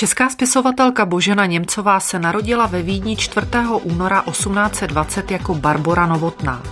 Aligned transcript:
Česká 0.00 0.28
spisovatelka 0.28 1.06
Božena 1.06 1.46
Němcová 1.46 2.00
se 2.00 2.18
narodila 2.18 2.66
ve 2.66 2.82
Vídni 2.82 3.16
4. 3.16 3.46
února 3.82 4.22
1820 4.30 5.30
jako 5.30 5.54
Barbora 5.54 6.06
Novotná. 6.06 6.62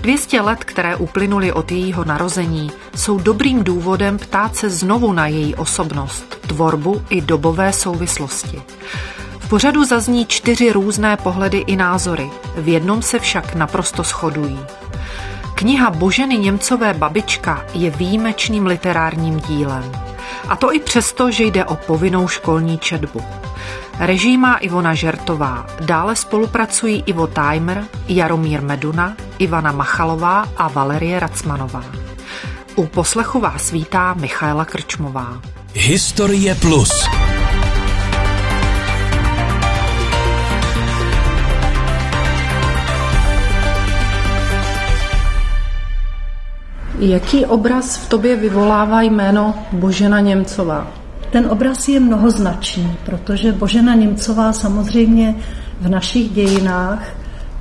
200 0.00 0.40
let, 0.40 0.64
které 0.64 0.96
uplynuly 0.96 1.52
od 1.52 1.72
jejího 1.72 2.04
narození, 2.04 2.70
jsou 2.96 3.18
dobrým 3.18 3.64
důvodem 3.64 4.18
ptát 4.18 4.56
se 4.56 4.70
znovu 4.70 5.12
na 5.12 5.26
její 5.26 5.54
osobnost, 5.54 6.38
tvorbu 6.46 7.02
i 7.10 7.20
dobové 7.20 7.72
souvislosti. 7.72 8.62
V 9.38 9.48
pořadu 9.48 9.84
zazní 9.84 10.26
čtyři 10.26 10.72
různé 10.72 11.16
pohledy 11.16 11.58
i 11.58 11.76
názory, 11.76 12.30
v 12.56 12.68
jednom 12.68 13.02
se 13.02 13.18
však 13.18 13.54
naprosto 13.54 14.02
shodují. 14.02 14.58
Kniha 15.54 15.90
Boženy 15.90 16.38
Němcové 16.38 16.94
Babička 16.94 17.64
je 17.74 17.90
výjimečným 17.90 18.66
literárním 18.66 19.40
dílem. 19.40 20.13
A 20.48 20.56
to 20.56 20.74
i 20.74 20.80
přesto, 20.80 21.30
že 21.30 21.44
jde 21.44 21.64
o 21.64 21.76
povinnou 21.76 22.28
školní 22.28 22.78
četbu. 22.78 23.22
Režii 23.98 24.36
má 24.36 24.56
Ivona 24.56 24.94
Žertová, 24.94 25.66
dále 25.80 26.16
spolupracují 26.16 27.02
Ivo 27.06 27.26
Timer, 27.26 27.84
Jaromír 28.08 28.62
Meduna, 28.62 29.16
Ivana 29.38 29.72
Machalová 29.72 30.48
a 30.56 30.68
Valerie 30.68 31.20
Racmanová. 31.20 31.84
U 32.74 32.86
poslechu 32.86 33.40
vás 33.40 33.70
vítá 33.70 34.14
Michaela 34.14 34.64
Krčmová. 34.64 35.40
Historie 35.72 36.54
Plus. 36.54 37.23
Jaký 47.04 47.46
obraz 47.46 47.96
v 47.96 48.08
tobě 48.08 48.36
vyvolává 48.36 49.02
jméno 49.02 49.54
Božena 49.72 50.20
Němcová? 50.20 50.86
Ten 51.30 51.46
obraz 51.50 51.88
je 51.88 52.00
mnohoznačný, 52.00 52.96
protože 53.06 53.52
Božena 53.52 53.94
Němcová 53.94 54.52
samozřejmě 54.52 55.34
v 55.80 55.88
našich 55.88 56.30
dějinách 56.30 57.08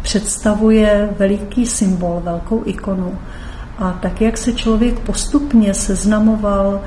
představuje 0.02 1.10
veliký 1.20 1.66
symbol, 1.66 2.22
velkou 2.24 2.62
ikonu. 2.66 3.20
A 3.80 3.92
tak, 3.92 4.22
jak 4.22 4.38
se 4.38 4.54
člověk 4.54 5.00
postupně 5.00 5.74
seznamoval 5.74 6.82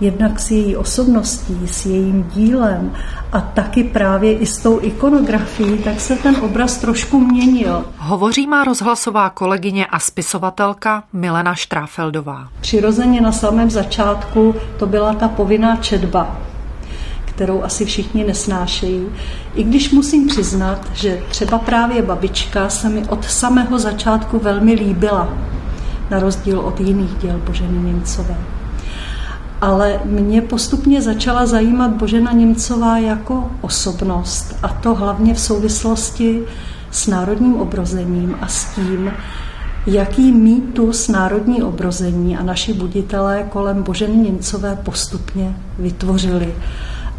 jednak 0.00 0.40
s 0.40 0.50
její 0.50 0.76
osobností, 0.76 1.60
s 1.66 1.86
jejím 1.86 2.30
dílem 2.34 2.92
a 3.32 3.40
taky 3.40 3.84
právě 3.84 4.32
i 4.38 4.46
s 4.46 4.58
tou 4.58 4.80
ikonografií, 4.82 5.78
tak 5.78 6.00
se 6.00 6.16
ten 6.16 6.36
obraz 6.36 6.76
trošku 6.76 7.20
měnil. 7.20 7.84
Hovoří 7.98 8.46
má 8.46 8.64
rozhlasová 8.64 9.30
kolegyně 9.30 9.86
a 9.86 9.98
spisovatelka 9.98 11.04
Milena 11.12 11.54
Štráfeldová. 11.54 12.48
Přirozeně 12.60 13.20
na 13.20 13.32
samém 13.32 13.70
začátku 13.70 14.54
to 14.78 14.86
byla 14.86 15.14
ta 15.14 15.28
povinná 15.28 15.76
četba, 15.76 16.36
kterou 17.24 17.62
asi 17.62 17.84
všichni 17.84 18.24
nesnášejí. 18.24 19.06
I 19.54 19.62
když 19.62 19.90
musím 19.90 20.26
přiznat, 20.26 20.88
že 20.94 21.22
třeba 21.28 21.58
právě 21.58 22.02
babička 22.02 22.68
se 22.68 22.88
mi 22.88 23.06
od 23.08 23.24
samého 23.24 23.78
začátku 23.78 24.38
velmi 24.38 24.72
líbila, 24.72 25.28
na 26.10 26.18
rozdíl 26.18 26.60
od 26.60 26.80
jiných 26.80 27.14
děl 27.14 27.40
Boženy 27.46 27.78
Němcové 27.78 28.57
ale 29.60 30.00
mě 30.04 30.42
postupně 30.42 31.02
začala 31.02 31.46
zajímat 31.46 31.90
Božena 31.90 32.32
Němcová 32.32 32.98
jako 32.98 33.50
osobnost 33.60 34.56
a 34.62 34.68
to 34.68 34.94
hlavně 34.94 35.34
v 35.34 35.40
souvislosti 35.40 36.42
s 36.90 37.06
národním 37.06 37.54
obrozením 37.54 38.36
a 38.40 38.46
s 38.46 38.64
tím, 38.74 39.12
jaký 39.86 40.32
mýtus 40.32 41.08
národní 41.08 41.62
obrození 41.62 42.36
a 42.36 42.42
naši 42.42 42.72
buditelé 42.72 43.46
kolem 43.50 43.82
Boženy 43.82 44.16
Němcové 44.16 44.76
postupně 44.76 45.56
vytvořili. 45.78 46.54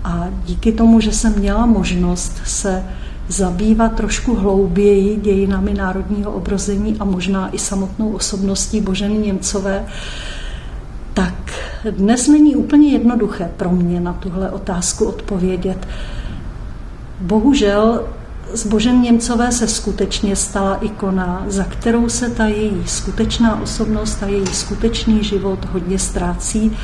A 0.04 0.28
díky 0.46 0.72
tomu, 0.72 1.00
že 1.00 1.12
jsem 1.12 1.40
měla 1.40 1.66
možnost 1.66 2.42
se 2.46 2.84
zabývat 3.28 3.96
trošku 3.96 4.36
hlouběji 4.36 5.16
dějinami 5.16 5.74
národního 5.74 6.32
obrození 6.32 6.96
a 7.00 7.04
možná 7.04 7.50
i 7.56 7.60
samotnou 7.60 8.12
osobností 8.12 8.82
Boženy 8.82 9.18
Němcové, 9.18 9.86
tak 11.20 11.54
dnes 11.92 12.28
není 12.28 12.56
úplně 12.56 12.92
jednoduché 12.92 13.52
pro 13.58 13.70
mě 13.70 14.00
na 14.00 14.14
tuhle 14.14 14.52
otázku 14.52 15.06
odpovědět. 15.06 15.88
Bohužel 17.22 18.08
z 18.54 18.68
Božen 18.68 19.02
Němcové 19.02 19.52
se 19.52 19.68
skutečně 19.68 20.36
stala 20.36 20.76
ikona, 20.76 21.46
za 21.48 21.64
kterou 21.64 22.10
se 22.10 22.30
ta 22.30 22.46
její 22.46 22.84
skutečná 22.86 23.62
osobnost 23.62 24.24
a 24.24 24.28
její 24.28 24.48
skutečný 24.48 25.24
život 25.24 25.66
hodně 25.66 26.00
ztrácí 26.00 26.78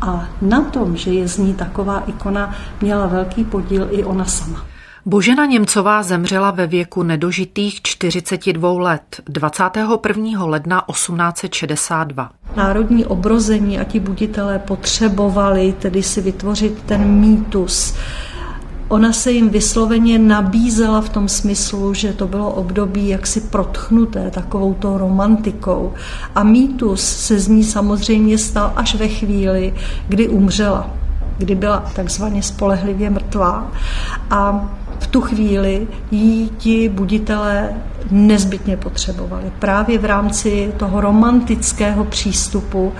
a 0.00 0.28
na 0.42 0.60
tom, 0.60 0.96
že 0.96 1.10
je 1.10 1.28
z 1.28 1.38
ní 1.38 1.54
taková 1.54 2.02
ikona, 2.06 2.54
měla 2.80 3.06
velký 3.06 3.44
podíl 3.44 3.88
i 3.90 4.04
ona 4.04 4.24
sama. 4.24 4.69
Božena 5.06 5.46
Němcová 5.46 6.02
zemřela 6.02 6.50
ve 6.50 6.66
věku 6.66 7.02
nedožitých 7.02 7.82
42 7.82 8.72
let 8.72 9.20
21. 9.28 10.44
ledna 10.44 10.84
1862. 10.90 12.30
Národní 12.56 13.06
obrození 13.06 13.78
a 13.78 13.84
ti 13.84 14.00
buditelé 14.00 14.58
potřebovali 14.58 15.74
tedy 15.78 16.02
si 16.02 16.20
vytvořit 16.20 16.82
ten 16.82 17.04
mýtus. 17.04 17.94
Ona 18.88 19.12
se 19.12 19.32
jim 19.32 19.48
vysloveně 19.48 20.18
nabízela 20.18 21.00
v 21.00 21.08
tom 21.08 21.28
smyslu, 21.28 21.94
že 21.94 22.12
to 22.12 22.26
bylo 22.26 22.50
období 22.50 23.08
jaksi 23.08 23.40
protchnuté 23.40 24.30
takovou 24.30 24.74
tou 24.74 24.98
romantikou. 24.98 25.94
A 26.34 26.42
mýtus 26.42 27.00
se 27.00 27.38
z 27.38 27.48
ní 27.48 27.64
samozřejmě 27.64 28.38
stal 28.38 28.72
až 28.76 28.94
ve 28.94 29.08
chvíli, 29.08 29.74
kdy 30.08 30.28
umřela 30.28 30.90
kdy 31.40 31.54
byla 31.54 31.84
takzvaně 31.94 32.42
spolehlivě 32.42 33.10
mrtvá. 33.10 33.72
A 34.30 34.70
v 35.00 35.06
tu 35.06 35.20
chvíli 35.20 35.88
jí 36.10 36.50
ti 36.58 36.88
buditelé 36.88 37.70
nezbytně 38.10 38.76
potřebovali. 38.76 39.52
Právě 39.58 39.98
v 39.98 40.04
rámci 40.04 40.72
toho 40.76 41.00
romantického 41.00 42.04
přístupu, 42.04 42.92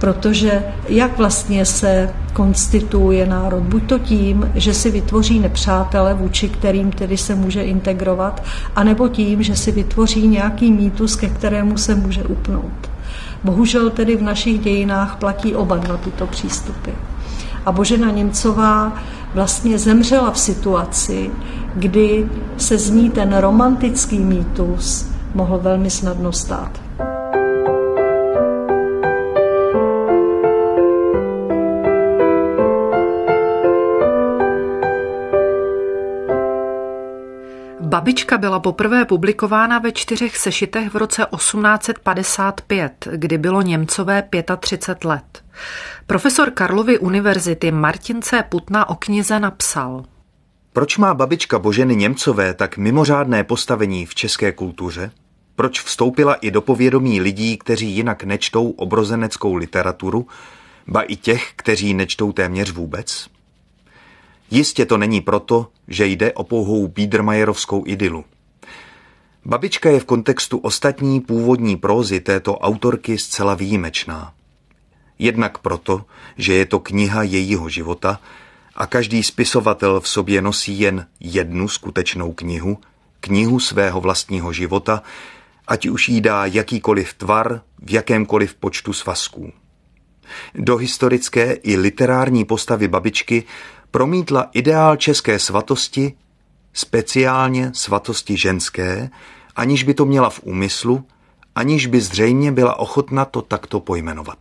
protože 0.00 0.64
jak 0.88 1.18
vlastně 1.18 1.64
se 1.64 2.10
konstituuje 2.32 3.26
národ? 3.26 3.62
Buď 3.62 3.82
to 3.86 3.98
tím, 3.98 4.50
že 4.54 4.74
si 4.74 4.90
vytvoří 4.90 5.40
nepřátele, 5.40 6.14
vůči 6.14 6.48
kterým 6.48 6.92
tedy 6.92 7.16
se 7.16 7.34
může 7.34 7.62
integrovat, 7.62 8.42
anebo 8.76 9.08
tím, 9.08 9.42
že 9.42 9.56
si 9.56 9.72
vytvoří 9.72 10.28
nějaký 10.28 10.72
mýtus, 10.72 11.16
ke 11.16 11.28
kterému 11.28 11.78
se 11.78 11.94
může 11.94 12.22
upnout. 12.22 12.90
Bohužel 13.44 13.90
tedy 13.90 14.16
v 14.16 14.22
našich 14.22 14.60
dějinách 14.60 15.16
platí 15.16 15.54
oba 15.54 15.76
dva 15.76 15.96
tyto 15.96 16.26
přístupy. 16.26 16.90
A 17.66 17.72
Božena 17.72 18.10
Němcová 18.10 18.92
vlastně 19.34 19.78
zemřela 19.78 20.30
v 20.30 20.38
situaci, 20.38 21.30
kdy 21.74 22.28
se 22.56 22.78
z 22.78 22.90
ní 22.90 23.10
ten 23.10 23.36
romantický 23.36 24.18
mýtus 24.18 25.06
mohl 25.34 25.58
velmi 25.58 25.90
snadno 25.90 26.32
stát. 26.32 26.79
Babička 38.00 38.38
byla 38.38 38.60
poprvé 38.60 39.04
publikována 39.04 39.78
ve 39.78 39.92
čtyřech 39.92 40.36
sešitech 40.36 40.94
v 40.94 40.96
roce 40.96 41.26
1855, 41.36 43.08
kdy 43.12 43.38
bylo 43.38 43.62
Němcové 43.62 44.24
35 44.60 45.08
let. 45.08 45.44
Profesor 46.06 46.50
Karlovy 46.50 46.98
univerzity 46.98 47.70
Martin 47.70 48.22
C. 48.22 48.42
Putna 48.42 48.88
o 48.88 48.94
knize 48.94 49.40
napsal. 49.40 50.04
Proč 50.72 50.98
má 50.98 51.14
babička 51.14 51.58
Boženy 51.58 51.96
Němcové 51.96 52.54
tak 52.54 52.76
mimořádné 52.76 53.44
postavení 53.44 54.06
v 54.06 54.14
české 54.14 54.52
kultuře? 54.52 55.10
Proč 55.56 55.80
vstoupila 55.80 56.34
i 56.34 56.50
do 56.50 56.60
povědomí 56.60 57.20
lidí, 57.20 57.58
kteří 57.58 57.90
jinak 57.90 58.24
nečtou 58.24 58.70
obrozeneckou 58.70 59.54
literaturu, 59.54 60.26
ba 60.86 61.02
i 61.02 61.16
těch, 61.16 61.52
kteří 61.56 61.94
nečtou 61.94 62.32
téměř 62.32 62.70
vůbec? 62.70 63.28
Jistě 64.50 64.86
to 64.86 64.98
není 64.98 65.20
proto, 65.20 65.66
že 65.88 66.06
jde 66.06 66.32
o 66.32 66.44
pouhou 66.44 66.88
Biedermajerovskou 66.88 67.82
idylu. 67.86 68.24
Babička 69.44 69.90
je 69.90 70.00
v 70.00 70.04
kontextu 70.04 70.58
ostatní 70.58 71.20
původní 71.20 71.76
prózy 71.76 72.20
této 72.20 72.58
autorky 72.58 73.18
zcela 73.18 73.54
výjimečná. 73.54 74.32
Jednak 75.18 75.58
proto, 75.58 76.04
že 76.36 76.54
je 76.54 76.66
to 76.66 76.80
kniha 76.80 77.22
jejího 77.22 77.68
života 77.68 78.20
a 78.74 78.86
každý 78.86 79.22
spisovatel 79.22 80.00
v 80.00 80.08
sobě 80.08 80.42
nosí 80.42 80.80
jen 80.80 81.06
jednu 81.20 81.68
skutečnou 81.68 82.32
knihu, 82.32 82.78
knihu 83.20 83.60
svého 83.60 84.00
vlastního 84.00 84.52
života, 84.52 85.02
ať 85.68 85.86
už 85.86 86.08
jí 86.08 86.20
dá 86.20 86.46
jakýkoliv 86.46 87.14
tvar 87.14 87.62
v 87.82 87.92
jakémkoliv 87.92 88.54
počtu 88.54 88.92
svazků. 88.92 89.52
Do 90.54 90.76
historické 90.76 91.52
i 91.52 91.76
literární 91.76 92.44
postavy 92.44 92.88
babičky 92.88 93.44
promítla 93.90 94.48
ideál 94.52 94.96
české 94.96 95.38
svatosti, 95.38 96.12
speciálně 96.72 97.70
svatosti 97.74 98.36
ženské, 98.36 99.10
aniž 99.56 99.82
by 99.82 99.94
to 99.94 100.04
měla 100.04 100.30
v 100.30 100.40
úmyslu, 100.42 101.04
aniž 101.54 101.86
by 101.86 102.00
zřejmě 102.00 102.52
byla 102.52 102.78
ochotna 102.78 103.24
to 103.24 103.42
takto 103.42 103.80
pojmenovat. 103.80 104.38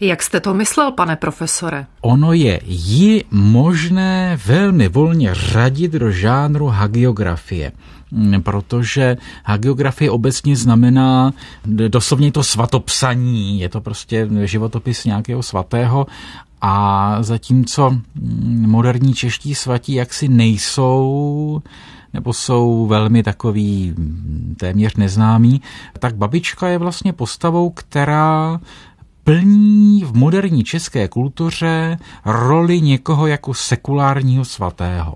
Jak 0.00 0.22
jste 0.22 0.40
to 0.40 0.54
myslel, 0.54 0.92
pane 0.92 1.16
profesore? 1.16 1.86
Ono 2.00 2.32
je 2.32 2.60
ji 2.64 3.24
možné 3.30 4.38
velmi 4.46 4.88
volně 4.88 5.34
řadit 5.34 5.92
do 5.92 6.10
žánru 6.10 6.66
hagiografie 6.66 7.72
protože 8.42 9.16
hagiografie 9.44 10.10
obecně 10.10 10.56
znamená 10.56 11.32
doslovně 11.66 12.32
to 12.32 12.42
svatopsaní, 12.42 13.60
je 13.60 13.68
to 13.68 13.80
prostě 13.80 14.28
životopis 14.44 15.04
nějakého 15.04 15.42
svatého 15.42 16.06
a 16.60 17.16
zatímco 17.22 17.98
moderní 18.66 19.14
čeští 19.14 19.54
svatí 19.54 19.94
jaksi 19.94 20.28
nejsou 20.28 21.62
nebo 22.12 22.32
jsou 22.32 22.86
velmi 22.86 23.22
takový 23.22 23.94
téměř 24.56 24.96
neznámý, 24.96 25.60
tak 25.98 26.16
babička 26.16 26.68
je 26.68 26.78
vlastně 26.78 27.12
postavou, 27.12 27.70
která 27.70 28.60
plní 29.24 30.04
v 30.04 30.16
moderní 30.16 30.64
české 30.64 31.08
kultuře 31.08 31.98
roli 32.24 32.80
někoho 32.80 33.26
jako 33.26 33.54
sekulárního 33.54 34.44
svatého. 34.44 35.14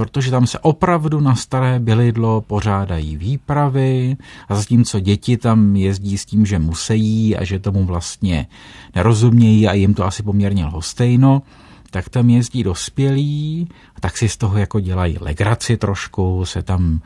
Protože 0.00 0.30
tam 0.30 0.46
se 0.46 0.58
opravdu 0.58 1.20
na 1.20 1.34
staré 1.34 1.78
bylidlo 1.78 2.40
pořádají 2.40 3.16
výpravy 3.16 4.16
a 4.48 4.54
zatímco 4.54 5.00
děti 5.00 5.36
tam 5.36 5.76
jezdí 5.76 6.18
s 6.18 6.24
tím, 6.24 6.46
že 6.46 6.58
musí 6.58 7.36
a 7.36 7.44
že 7.44 7.58
tomu 7.58 7.84
vlastně 7.84 8.46
nerozumějí 8.94 9.68
a 9.68 9.72
jim 9.72 9.94
to 9.94 10.04
asi 10.04 10.22
poměrně 10.22 10.64
lhostejno, 10.64 11.42
tak 11.90 12.08
tam 12.08 12.30
jezdí 12.30 12.62
dospělí 12.62 13.68
a 13.96 14.00
tak 14.00 14.18
si 14.18 14.28
z 14.28 14.36
toho 14.36 14.58
jako 14.58 14.80
dělají 14.80 15.16
legraci 15.20 15.76
trošku, 15.76 16.44
se 16.44 16.62
tam 16.62 17.00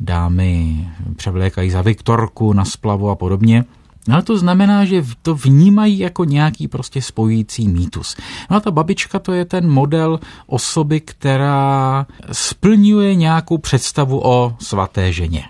dámy 0.00 0.88
převlékají 1.16 1.70
za 1.70 1.82
Viktorku 1.82 2.52
na 2.52 2.64
splavu 2.64 3.10
a 3.10 3.14
podobně. 3.14 3.64
No 4.08 4.14
ale 4.14 4.22
to 4.22 4.38
znamená, 4.38 4.84
že 4.84 5.04
to 5.22 5.34
vnímají 5.34 5.98
jako 5.98 6.24
nějaký 6.24 6.68
prostě 6.68 7.02
spojující 7.02 7.68
mýtus. 7.68 8.16
No 8.50 8.56
a 8.56 8.60
ta 8.60 8.70
babička 8.70 9.18
to 9.18 9.32
je 9.32 9.44
ten 9.44 9.70
model 9.70 10.20
osoby, 10.46 11.00
která 11.00 12.06
splňuje 12.32 13.14
nějakou 13.14 13.58
představu 13.58 14.26
o 14.26 14.56
svaté 14.58 15.12
ženě. 15.12 15.44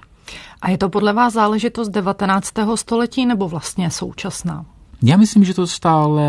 A 0.62 0.70
je 0.70 0.78
to 0.78 0.88
podle 0.88 1.12
vás 1.12 1.32
záležitost 1.32 1.88
19. 1.88 2.52
století 2.74 3.26
nebo 3.26 3.48
vlastně 3.48 3.90
současná? 3.90 4.64
Já 5.02 5.16
myslím, 5.16 5.44
že 5.44 5.54
to 5.54 5.66
stále 5.66 6.24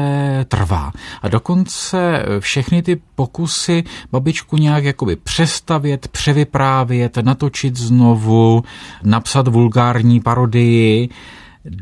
trvá. 0.47 0.91
A 1.21 1.27
dokonce 1.27 2.25
všechny 2.39 2.81
ty 2.81 3.01
pokusy 3.15 3.83
babičku 4.11 4.57
nějak 4.57 4.83
jakoby 4.83 5.15
přestavět, 5.15 6.07
převyprávět, 6.07 7.17
natočit 7.17 7.75
znovu, 7.75 8.63
napsat 9.03 9.47
vulgární 9.47 10.19
parodii, 10.19 11.09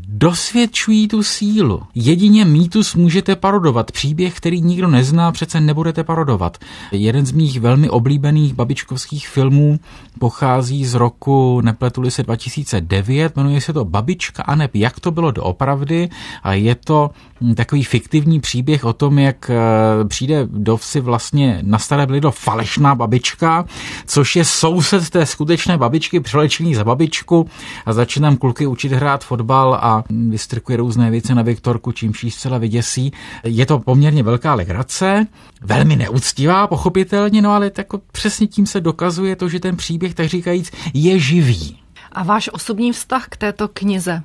dosvědčují 0.08 1.08
tu 1.08 1.22
sílu. 1.22 1.82
Jedině 1.94 2.44
mýtus 2.44 2.94
můžete 2.94 3.36
parodovat. 3.36 3.92
Příběh, 3.92 4.36
který 4.36 4.60
nikdo 4.60 4.88
nezná, 4.88 5.32
přece 5.32 5.60
nebudete 5.60 6.04
parodovat. 6.04 6.58
Jeden 6.92 7.26
z 7.26 7.32
mých 7.32 7.60
velmi 7.60 7.88
oblíbených 7.88 8.54
babičkovských 8.54 9.28
filmů 9.28 9.80
pochází 10.18 10.84
z 10.84 10.94
roku, 10.94 11.60
nepletuli 11.60 12.10
se 12.10 12.22
2009, 12.22 13.36
jmenuje 13.36 13.60
se 13.60 13.72
to 13.72 13.84
Babička 13.84 14.42
a 14.42 14.54
neb, 14.54 14.74
jak 14.74 15.00
to 15.00 15.10
bylo 15.10 15.30
doopravdy 15.30 16.08
a 16.42 16.52
je 16.52 16.74
to 16.74 17.10
takový 17.54 17.84
fiktivní 17.84 18.40
příběh 18.40 18.84
o 18.84 18.92
tom, 18.92 19.18
jak 19.18 19.50
eh, 19.50 20.04
přijde 20.04 20.46
do 20.50 20.76
vsi 20.76 21.00
vlastně 21.00 21.58
na 21.62 21.78
staré 21.78 22.20
do 22.20 22.30
falešná 22.30 22.94
babička, 22.94 23.64
což 24.06 24.36
je 24.36 24.44
soused 24.44 25.10
té 25.10 25.26
skutečné 25.26 25.78
babičky, 25.78 26.20
přelečený 26.20 26.74
za 26.74 26.84
babičku 26.84 27.48
a 27.86 27.92
začínám 27.92 28.36
kluky 28.36 28.66
učit 28.66 28.92
hrát 28.92 29.24
fotbal 29.24 29.77
a 29.84 30.04
vystrkuje 30.28 30.76
různé 30.76 31.10
věci 31.10 31.34
na 31.34 31.42
Viktorku, 31.42 31.92
čím 31.92 32.12
jí 32.22 32.30
zcela 32.30 32.58
vyděsí. 32.58 33.12
Je 33.44 33.66
to 33.66 33.78
poměrně 33.78 34.22
velká 34.22 34.54
legrace, 34.54 35.26
velmi 35.62 35.96
neúctivá, 35.96 36.66
pochopitelně, 36.66 37.42
no 37.42 37.50
ale 37.50 37.70
jako 37.78 38.00
přesně 38.12 38.46
tím 38.46 38.66
se 38.66 38.80
dokazuje 38.80 39.36
to, 39.36 39.48
že 39.48 39.60
ten 39.60 39.76
příběh, 39.76 40.14
tak 40.14 40.28
říkajíc, 40.28 40.70
je 40.94 41.18
živý. 41.18 41.78
A 42.12 42.22
váš 42.22 42.50
osobní 42.52 42.92
vztah 42.92 43.26
k 43.28 43.36
této 43.36 43.68
knize? 43.68 44.22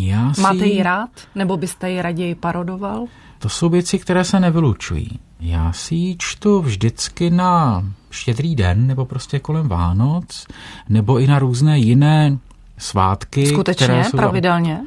Já 0.00 0.34
si... 0.34 0.40
Máte 0.40 0.66
ji 0.66 0.82
rád? 0.82 1.10
Nebo 1.34 1.56
byste 1.56 1.90
ji 1.90 2.02
raději 2.02 2.34
parodoval? 2.34 3.06
To 3.38 3.48
jsou 3.48 3.68
věci, 3.68 3.98
které 3.98 4.24
se 4.24 4.40
nevylučují. 4.40 5.18
Já 5.40 5.72
si 5.72 5.94
ji 5.94 6.16
čtu 6.18 6.62
vždycky 6.62 7.30
na 7.30 7.84
štědrý 8.10 8.56
den, 8.56 8.86
nebo 8.86 9.04
prostě 9.04 9.38
kolem 9.38 9.68
Vánoc, 9.68 10.46
nebo 10.88 11.18
i 11.18 11.26
na 11.26 11.38
různé 11.38 11.78
jiné 11.78 12.38
svátky. 12.78 13.46
Skutečně? 13.46 13.86
Které 13.86 14.04
jsou 14.04 14.16
pravidelně? 14.16 14.80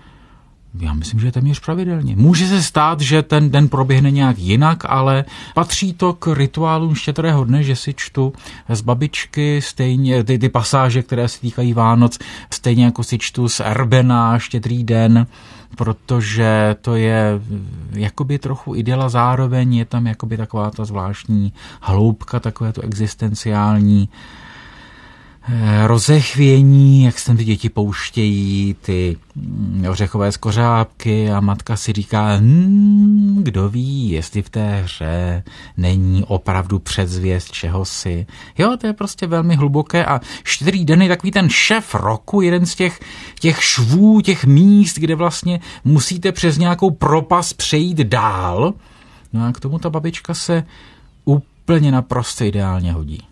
Já 0.79 0.93
myslím, 0.93 1.19
že 1.19 1.31
téměř 1.31 1.59
pravidelně. 1.59 2.15
Může 2.15 2.47
se 2.47 2.63
stát, 2.63 3.01
že 3.01 3.21
ten 3.23 3.49
den 3.49 3.69
proběhne 3.69 4.11
nějak 4.11 4.39
jinak, 4.39 4.83
ale 4.87 5.25
patří 5.53 5.93
to 5.93 6.13
k 6.13 6.33
rituálům 6.33 6.95
štědrého 6.95 7.43
dne, 7.43 7.63
že 7.63 7.75
si 7.75 7.93
čtu 7.93 8.33
z 8.69 8.81
babičky 8.81 9.61
stejně 9.61 10.23
ty, 10.23 10.39
ty 10.39 10.49
pasáže, 10.49 11.03
které 11.03 11.27
se 11.27 11.39
týkají 11.39 11.73
Vánoc, 11.73 12.19
stejně 12.53 12.85
jako 12.85 13.03
si 13.03 13.17
čtu 13.17 13.49
z 13.49 13.59
Erbena 13.59 14.39
štědrý 14.39 14.83
den, 14.83 15.27
protože 15.75 16.75
to 16.81 16.95
je 16.95 17.41
jakoby 17.91 18.39
trochu 18.39 18.75
ideala 18.75 19.09
zároveň, 19.09 19.75
je 19.75 19.85
tam 19.85 20.07
jakoby 20.07 20.37
taková 20.37 20.71
ta 20.71 20.85
zvláštní 20.85 21.53
hloubka, 21.81 22.39
takové 22.39 22.73
to 22.73 22.81
existenciální 22.81 24.09
rozechvění, 25.85 27.03
jak 27.03 27.19
se 27.19 27.35
ty 27.35 27.43
děti 27.43 27.69
pouštějí, 27.69 28.75
ty 28.81 29.17
mm, 29.35 29.85
ořechové 29.89 30.31
skořápky 30.31 31.31
a 31.31 31.39
matka 31.39 31.75
si 31.75 31.93
říká, 31.93 32.35
hmm, 32.35 33.39
kdo 33.43 33.69
ví, 33.69 34.09
jestli 34.09 34.41
v 34.41 34.49
té 34.49 34.81
hře 34.81 35.43
není 35.77 36.23
opravdu 36.23 36.79
předzvěst 36.79 37.51
čehosi. 37.51 38.25
Jo, 38.57 38.77
to 38.77 38.87
je 38.87 38.93
prostě 38.93 39.27
velmi 39.27 39.55
hluboké 39.55 40.05
a 40.05 40.21
čtyři 40.43 40.85
je 41.01 41.09
takový 41.09 41.31
ten 41.31 41.49
šef 41.49 41.95
roku, 41.95 42.41
jeden 42.41 42.65
z 42.65 42.75
těch, 42.75 42.99
těch 43.39 43.63
švů, 43.63 44.21
těch 44.21 44.45
míst, 44.45 44.97
kde 44.97 45.15
vlastně 45.15 45.59
musíte 45.85 46.31
přes 46.31 46.57
nějakou 46.57 46.91
propas 46.91 47.53
přejít 47.53 47.97
dál. 47.97 48.73
No 49.33 49.45
a 49.45 49.51
k 49.51 49.59
tomu 49.59 49.79
ta 49.79 49.89
babička 49.89 50.33
se 50.33 50.63
úplně 51.25 51.91
naprosto 51.91 52.43
ideálně 52.43 52.93
hodí. 52.93 53.27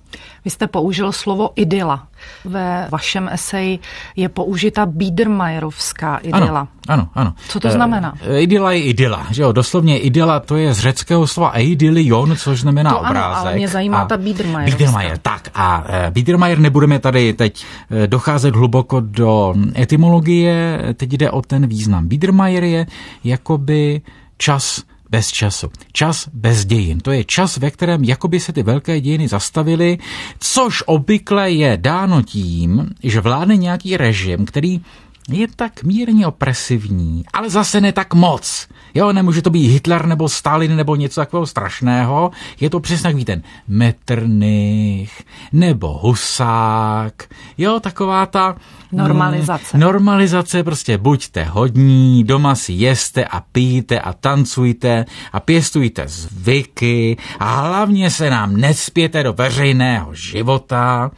Vy 0.45 0.51
jste 0.51 0.67
použil 0.67 1.11
slovo 1.11 1.49
idyla. 1.55 2.07
Ve 2.45 2.87
vašem 2.91 3.29
eseji 3.31 3.79
je 4.15 4.29
použita 4.29 4.85
Biedermajerovská 4.85 6.17
idyla. 6.17 6.59
Ano, 6.59 6.67
ano, 6.87 7.09
ano. 7.15 7.33
Co 7.47 7.59
to 7.59 7.69
znamená? 7.71 8.13
E, 8.21 8.39
idyla 8.39 8.71
je 8.71 8.81
idyla, 8.81 9.27
že 9.31 9.41
jo, 9.41 9.51
doslovně 9.51 9.99
idyla 9.99 10.39
to 10.39 10.55
je 10.55 10.73
z 10.73 10.79
řeckého 10.79 11.27
slova 11.27 11.49
eidylion, 11.49 12.35
což 12.37 12.61
znamená 12.61 12.91
to 12.91 12.99
obrázek. 12.99 13.25
Ano, 13.25 13.35
ale 13.35 13.55
mě 13.55 13.67
zajímá 13.67 13.99
a 13.99 14.05
ta 14.05 14.17
Biedermajerovská. 14.17 14.77
Biedermajer, 14.77 15.17
tak 15.17 15.49
a 15.55 15.83
e, 15.89 16.11
Biedermajer 16.11 16.59
nebudeme 16.59 16.99
tady 16.99 17.33
teď 17.33 17.65
docházet 18.05 18.55
hluboko 18.55 18.99
do 18.99 19.53
etymologie, 19.77 20.79
teď 20.93 21.09
jde 21.11 21.31
o 21.31 21.41
ten 21.41 21.67
význam. 21.67 22.07
Biedermajer 22.07 22.63
je 22.63 22.85
jakoby 23.23 24.01
čas 24.37 24.83
bez 25.09 25.27
času. 25.27 25.69
Čas 25.91 26.29
bez 26.33 26.65
dějin. 26.65 26.99
To 26.99 27.11
je 27.11 27.23
čas, 27.23 27.57
ve 27.57 27.71
kterém 27.71 28.03
jakoby 28.03 28.39
se 28.39 28.53
ty 28.53 28.63
velké 28.63 29.01
dějiny 29.01 29.27
zastavily, 29.27 29.97
což 30.39 30.83
obvykle 30.85 31.51
je 31.51 31.77
dáno 31.77 32.21
tím, 32.21 32.89
že 33.03 33.21
vládne 33.21 33.57
nějaký 33.57 33.97
režim, 33.97 34.45
který 34.45 34.81
je 35.29 35.47
tak 35.55 35.83
mírně 35.83 36.27
opresivní, 36.27 37.23
ale 37.33 37.49
zase 37.49 37.81
ne 37.81 37.91
tak 37.91 38.13
moc. 38.13 38.67
Jo, 38.93 39.13
nemůže 39.13 39.41
to 39.41 39.49
být 39.49 39.67
Hitler 39.67 40.05
nebo 40.05 40.29
Stalin 40.29 40.75
nebo 40.75 40.95
něco 40.95 41.21
takového 41.21 41.45
strašného. 41.45 42.31
Je 42.59 42.69
to 42.69 42.79
přesně 42.79 43.03
takový 43.03 43.25
ten 43.25 43.41
Metternich 43.67 45.23
nebo 45.51 45.87
Husák. 45.87 47.13
Jo, 47.57 47.79
taková 47.79 48.25
ta... 48.25 48.55
Normalizace. 48.91 49.77
Mm, 49.77 49.83
normalizace, 49.83 50.63
prostě 50.63 50.97
buďte 50.97 51.43
hodní, 51.43 52.23
doma 52.23 52.55
si 52.55 52.73
jeste 52.73 53.25
a 53.25 53.39
pijte 53.39 53.99
a 53.99 54.13
tancujte 54.13 55.05
a 55.33 55.39
pěstujte 55.39 56.03
zvyky 56.07 57.17
a 57.39 57.61
hlavně 57.61 58.11
se 58.11 58.29
nám 58.29 58.57
nespěte 58.57 59.23
do 59.23 59.33
veřejného 59.33 60.13
života. 60.13 61.11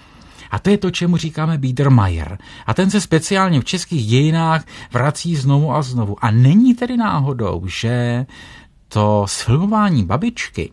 A 0.52 0.60
to 0.60 0.70
je 0.70 0.78
to, 0.78 0.92
čemu 0.92 1.18
říkáme 1.18 1.58
Biedermeier. 1.58 2.38
A 2.66 2.74
ten 2.74 2.90
se 2.90 3.02
speciálně 3.02 3.60
v 3.60 3.66
českých 3.66 4.08
dějinách 4.08 4.64
vrací 4.92 5.36
znovu 5.36 5.74
a 5.74 5.82
znovu. 5.82 6.16
A 6.26 6.32
není 6.32 6.74
tedy 6.74 6.98
náhodou, 6.98 7.64
že 7.68 8.26
to 8.88 9.26
sfilmování 9.28 10.06
babičky 10.06 10.72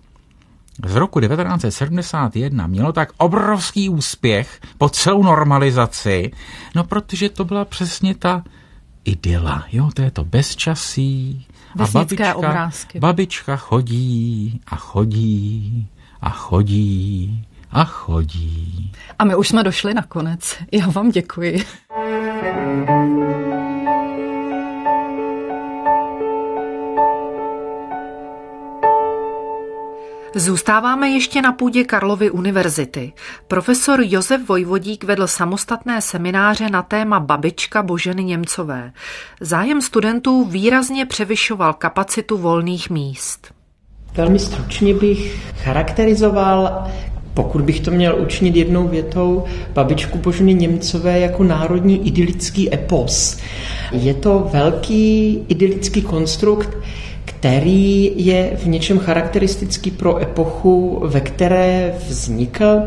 z 0.86 0.94
roku 0.94 1.20
1971 1.20 2.66
mělo 2.66 2.92
tak 2.92 3.12
obrovský 3.16 3.88
úspěch 3.88 4.60
po 4.78 4.88
celou 4.88 5.22
normalizaci, 5.22 6.32
no 6.74 6.84
protože 6.84 7.28
to 7.28 7.44
byla 7.44 7.64
přesně 7.64 8.14
ta 8.14 8.44
idyla, 9.04 9.64
jo, 9.72 9.90
to 9.94 10.02
je 10.02 10.10
to 10.10 10.24
bezčasí. 10.24 11.46
A 11.78 11.86
babička, 11.86 12.34
obrázky. 12.34 13.00
babička 13.00 13.56
chodí 13.56 14.60
a 14.66 14.76
chodí 14.76 15.88
a 16.20 16.30
chodí 16.30 17.46
a 17.74 17.84
chodí. 17.84 18.92
A 19.18 19.24
my 19.24 19.36
už 19.36 19.48
jsme 19.48 19.62
došli 19.62 19.94
na 19.94 20.02
konec. 20.02 20.56
Já 20.72 20.86
vám 20.86 21.10
děkuji. 21.10 21.64
Zůstáváme 30.36 31.08
ještě 31.08 31.42
na 31.42 31.52
půdě 31.52 31.84
Karlovy 31.84 32.30
univerzity. 32.30 33.12
Profesor 33.48 34.00
Josef 34.02 34.48
Vojvodík 34.48 35.04
vedl 35.04 35.26
samostatné 35.26 36.00
semináře 36.00 36.70
na 36.70 36.82
téma 36.82 37.20
babička 37.20 37.82
Boženy 37.82 38.24
Němcové. 38.24 38.92
Zájem 39.40 39.82
studentů 39.82 40.44
výrazně 40.44 41.06
převyšoval 41.06 41.72
kapacitu 41.72 42.38
volných 42.38 42.90
míst. 42.90 43.54
Velmi 44.14 44.38
stručně 44.38 44.94
bych 44.94 45.52
charakterizoval 45.62 46.86
pokud 47.34 47.62
bych 47.62 47.80
to 47.80 47.90
měl 47.90 48.16
učinit 48.20 48.56
jednou 48.56 48.88
větou, 48.88 49.44
babičku 49.74 50.18
Boženy 50.18 50.54
Němcové 50.54 51.20
jako 51.20 51.44
národní 51.44 52.06
idylický 52.06 52.74
epos. 52.74 53.38
Je 53.92 54.14
to 54.14 54.48
velký 54.52 55.38
idylický 55.48 56.02
konstrukt, 56.02 56.76
který 57.24 58.12
je 58.16 58.50
v 58.56 58.66
něčem 58.66 58.98
charakteristický 58.98 59.90
pro 59.90 60.22
epochu, 60.22 61.02
ve 61.06 61.20
které 61.20 61.94
vznikl 62.08 62.82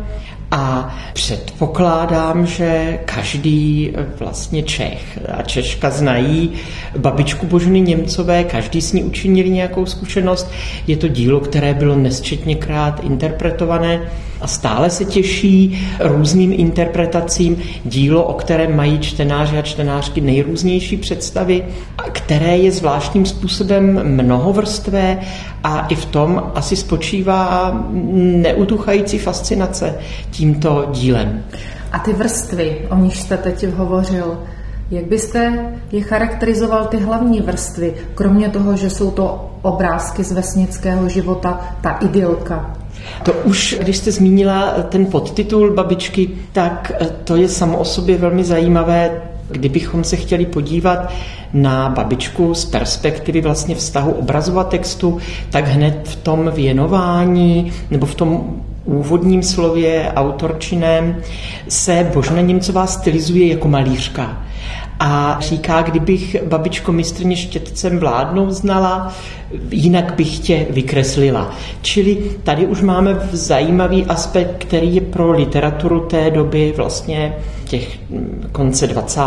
a 0.50 0.96
předpokládám, 1.12 2.46
že 2.46 2.98
každý 3.04 3.92
vlastně 4.18 4.62
Čech 4.62 5.18
a 5.38 5.42
Češka 5.42 5.90
znají 5.90 6.52
babičku 6.98 7.46
Boženy 7.46 7.80
Němcové, 7.80 8.44
každý 8.44 8.80
s 8.80 8.92
ní 8.92 9.04
učinili 9.04 9.50
nějakou 9.50 9.86
zkušenost. 9.86 10.50
Je 10.86 10.96
to 10.96 11.08
dílo, 11.08 11.40
které 11.40 11.74
bylo 11.74 11.96
nesčetněkrát 11.96 13.04
interpretované 13.04 14.00
a 14.40 14.46
stále 14.46 14.90
se 14.90 15.04
těší 15.04 15.88
různým 16.00 16.52
interpretacím. 16.52 17.56
Dílo, 17.84 18.24
o 18.24 18.32
kterém 18.32 18.76
mají 18.76 18.98
čtenáři 18.98 19.58
a 19.58 19.62
čtenářky 19.62 20.20
nejrůznější 20.20 20.96
představy, 20.96 21.64
které 22.12 22.56
je 22.56 22.72
zvláštním 22.72 23.26
způsobem 23.26 24.00
mnohovrstvé 24.04 25.18
a 25.64 25.86
i 25.86 25.94
v 25.94 26.04
tom 26.04 26.42
asi 26.54 26.76
spočívá 26.76 27.80
neutuchající 28.42 29.18
fascinace 29.18 29.94
tímto 30.30 30.88
dílem. 30.92 31.44
A 31.92 31.98
ty 31.98 32.12
vrstvy, 32.12 32.78
o 32.90 32.96
nich 32.96 33.16
jste 33.16 33.36
teď 33.36 33.66
hovořil, 33.66 34.38
jak 34.90 35.04
byste 35.04 35.72
je 35.92 36.02
charakterizoval 36.02 36.86
ty 36.86 36.96
hlavní 36.96 37.40
vrstvy, 37.40 37.94
kromě 38.14 38.48
toho, 38.48 38.76
že 38.76 38.90
jsou 38.90 39.10
to 39.10 39.50
obrázky 39.62 40.24
z 40.24 40.32
vesnického 40.32 41.08
života, 41.08 41.60
ta 41.80 41.90
idylka? 41.90 42.76
To 43.22 43.32
už, 43.32 43.76
když 43.80 43.96
jste 43.96 44.12
zmínila 44.12 44.70
ten 44.88 45.06
podtitul 45.06 45.74
babičky, 45.74 46.30
tak 46.52 46.92
to 47.24 47.36
je 47.36 47.48
samo 47.48 47.78
o 47.78 47.84
sobě 47.84 48.16
velmi 48.16 48.44
zajímavé. 48.44 49.22
Kdybychom 49.50 50.04
se 50.04 50.16
chtěli 50.16 50.46
podívat 50.46 51.12
na 51.52 51.88
babičku 51.88 52.54
z 52.54 52.64
perspektivy 52.64 53.40
vlastně 53.40 53.74
vztahu 53.74 54.12
obrazu 54.12 54.58
a 54.58 54.64
textu, 54.64 55.18
tak 55.50 55.68
hned 55.68 56.08
v 56.08 56.16
tom 56.16 56.50
věnování 56.54 57.72
nebo 57.90 58.06
v 58.06 58.14
tom 58.14 58.44
úvodním 58.84 59.42
slově 59.42 60.12
autorčinem 60.16 61.16
se 61.68 62.10
Božena 62.14 62.40
Němcová 62.40 62.86
stylizuje 62.86 63.48
jako 63.48 63.68
malířka 63.68 64.42
a 65.00 65.36
říká, 65.40 65.82
kdybych 65.82 66.42
babičko 66.42 66.92
mistrně 66.92 67.36
štětcem 67.36 67.98
vládnou 67.98 68.50
znala, 68.50 69.12
jinak 69.70 70.14
bych 70.14 70.38
tě 70.38 70.66
vykreslila. 70.70 71.50
Čili 71.82 72.18
tady 72.42 72.66
už 72.66 72.82
máme 72.82 73.28
zajímavý 73.32 74.04
aspekt, 74.04 74.54
který 74.58 74.94
je 74.94 75.00
pro 75.00 75.32
literaturu 75.32 76.00
té 76.00 76.30
doby 76.30 76.74
vlastně 76.76 77.36
těch 77.64 77.98
konce 78.52 78.86
20. 78.86 79.20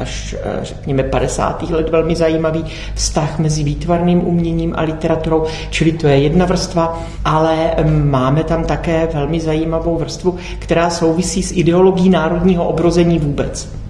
až 0.00 0.36
řekněme 0.62 1.02
50. 1.02 1.70
let 1.70 1.88
velmi 1.88 2.16
zajímavý 2.16 2.64
vztah 2.94 3.38
mezi 3.38 3.64
výtvarným 3.64 4.26
uměním 4.26 4.74
a 4.76 4.82
literaturou, 4.82 5.44
čili 5.70 5.92
to 5.92 6.06
je 6.06 6.18
jedna 6.18 6.46
vrstva, 6.46 7.02
ale 7.24 7.56
máme 7.86 8.44
tam 8.44 8.64
také 8.64 9.08
velmi 9.14 9.40
zajímavou 9.40 9.98
vrstvu, 9.98 10.36
která 10.58 10.90
souvisí 10.90 11.42
s 11.42 11.52
ideologií 11.52 12.10
národního 12.10 12.68
obrození 12.68 13.18
vůbec. 13.18 13.85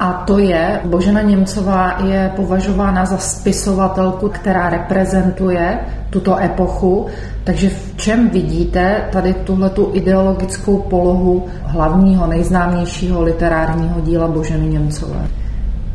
A 0.00 0.12
to 0.12 0.38
je, 0.38 0.80
Božena 0.84 1.22
Němcová 1.22 1.98
je 2.04 2.32
považována 2.36 3.04
za 3.04 3.18
spisovatelku, 3.18 4.28
která 4.28 4.68
reprezentuje 4.68 5.78
tuto 6.10 6.38
epochu. 6.38 7.06
Takže 7.44 7.68
v 7.68 7.96
čem 7.96 8.30
vidíte 8.30 9.04
tady 9.12 9.34
tuhletu 9.34 9.90
ideologickou 9.92 10.78
polohu 10.78 11.46
hlavního, 11.62 12.26
nejznámějšího 12.26 13.22
literárního 13.22 14.00
díla 14.00 14.28
Boženy 14.28 14.66
Němcové? 14.66 15.28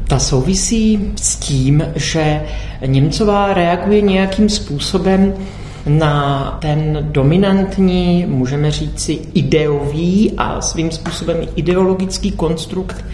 Ta 0.08 0.20
souvisí 0.20 1.12
s 1.16 1.36
tím, 1.36 1.84
že 1.96 2.42
Němcová 2.86 3.54
reaguje 3.54 4.02
nějakým 4.02 4.50
způsobem 4.50 5.34
na 5.86 6.58
ten 6.62 6.98
dominantní, 7.02 8.26
můžeme 8.30 8.72
říci, 8.72 9.20
ideový 9.34 10.34
a 10.38 10.62
svým 10.62 10.92
způsobem 10.92 11.38
ideologický 11.56 12.32
konstrukt 12.32 13.06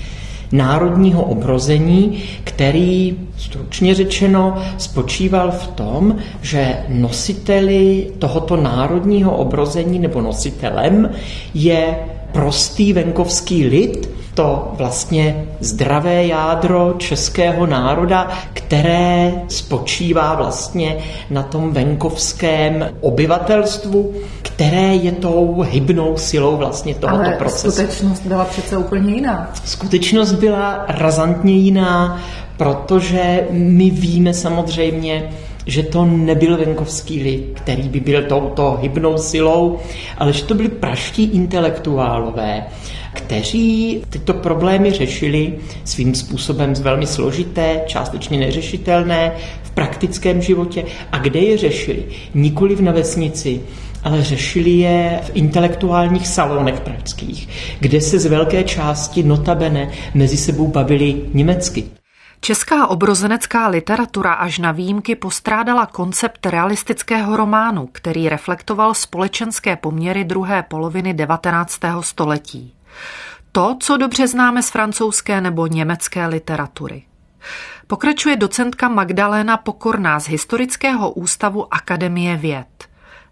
národního 0.52 1.24
obrození, 1.24 2.24
který 2.44 3.18
stručně 3.38 3.96
řečeno 3.96 4.56
spočíval 4.78 5.52
v 5.52 5.68
tom, 5.68 6.16
že 6.42 6.78
nositeli 6.90 8.08
tohoto 8.20 8.56
národního 8.56 9.38
obrození 9.38 10.00
nebo 10.00 10.22
nositelem 10.22 11.10
je 11.54 11.98
prostý 12.32 12.94
venkovský 12.94 13.66
lid, 13.68 14.10
to 14.38 14.72
vlastně 14.74 15.46
zdravé 15.60 16.26
jádro 16.26 16.94
českého 16.98 17.66
národa, 17.66 18.28
které 18.54 19.32
spočívá 19.48 20.36
vlastně 20.36 20.98
na 21.30 21.44
tom 21.44 21.74
venkovském 21.74 22.90
obyvatelstvu, 23.02 24.14
které 24.42 24.96
je 24.96 25.12
tou 25.12 25.62
hybnou 25.70 26.18
silou 26.18 26.58
vlastně 26.58 26.96
tohoto 26.96 27.20
Ale 27.20 27.36
procesu. 27.38 27.72
skutečnost 27.72 28.20
byla 28.20 28.46
přece 28.46 28.78
úplně 28.78 29.14
jiná. 29.14 29.52
Skutečnost 29.66 30.32
byla 30.32 30.86
razantně 30.88 31.54
jiná, 31.54 32.22
protože 32.58 33.48
my 33.52 33.90
víme 33.90 34.34
samozřejmě, 34.34 35.30
že 35.66 35.84
to 35.84 36.06
nebyl 36.06 36.58
venkovský 36.58 37.24
lid, 37.24 37.52
který 37.54 37.90
by 37.90 38.00
byl 38.00 38.24
touto 38.24 38.78
hybnou 38.82 39.18
silou, 39.18 39.80
ale 40.18 40.34
že 40.34 40.44
to 40.44 40.54
byli 40.54 40.70
praští 40.70 41.24
intelektuálové, 41.24 42.64
kteří 43.22 44.02
tyto 44.10 44.34
problémy 44.34 44.92
řešili 44.92 45.54
svým 45.84 46.16
způsobem 46.16 46.74
velmi 46.74 47.08
složité, 47.08 47.82
částečně 47.86 48.40
neřešitelné 48.40 49.32
v 49.64 49.72
praktickém 49.72 50.42
životě. 50.42 50.84
A 51.12 51.18
kde 51.18 51.40
je 51.40 51.58
řešili? 51.58 52.06
Nikoli 52.34 52.76
v 52.76 52.82
vesnici, 52.82 53.62
ale 54.04 54.24
řešili 54.24 54.70
je 54.70 55.20
v 55.24 55.32
intelektuálních 55.34 56.28
salonech 56.28 56.80
pražských, 56.80 57.50
kde 57.80 58.02
se 58.02 58.20
z 58.20 58.26
velké 58.26 58.64
části 58.64 59.24
notabene 59.24 59.92
mezi 60.14 60.38
sebou 60.38 60.68
bavili 60.68 61.22
německy. 61.34 61.84
Česká 62.42 62.88
obrozenecká 62.88 63.68
literatura 63.68 64.34
až 64.34 64.60
na 64.60 64.72
výjimky 64.72 65.16
postrádala 65.16 65.86
koncept 65.86 66.46
realistického 66.46 67.38
románu, 67.38 67.90
který 67.92 68.30
reflektoval 68.30 68.94
společenské 68.94 69.76
poměry 69.76 70.24
druhé 70.24 70.64
poloviny 70.64 71.14
19. 71.14 71.80
století. 72.02 72.77
To, 73.52 73.78
co 73.80 73.98
dobře 73.98 74.28
známe 74.28 74.64
z 74.64 74.70
francouzské 74.70 75.42
nebo 75.42 75.68
německé 75.68 76.28
literatury. 76.28 77.04
Pokračuje 77.88 78.36
docentka 78.36 78.90
Magdalena 78.90 79.58
Pokorná 79.58 80.20
z 80.20 80.28
Historického 80.28 81.12
ústavu 81.12 81.74
Akademie 81.74 82.38
věd. 82.38 82.68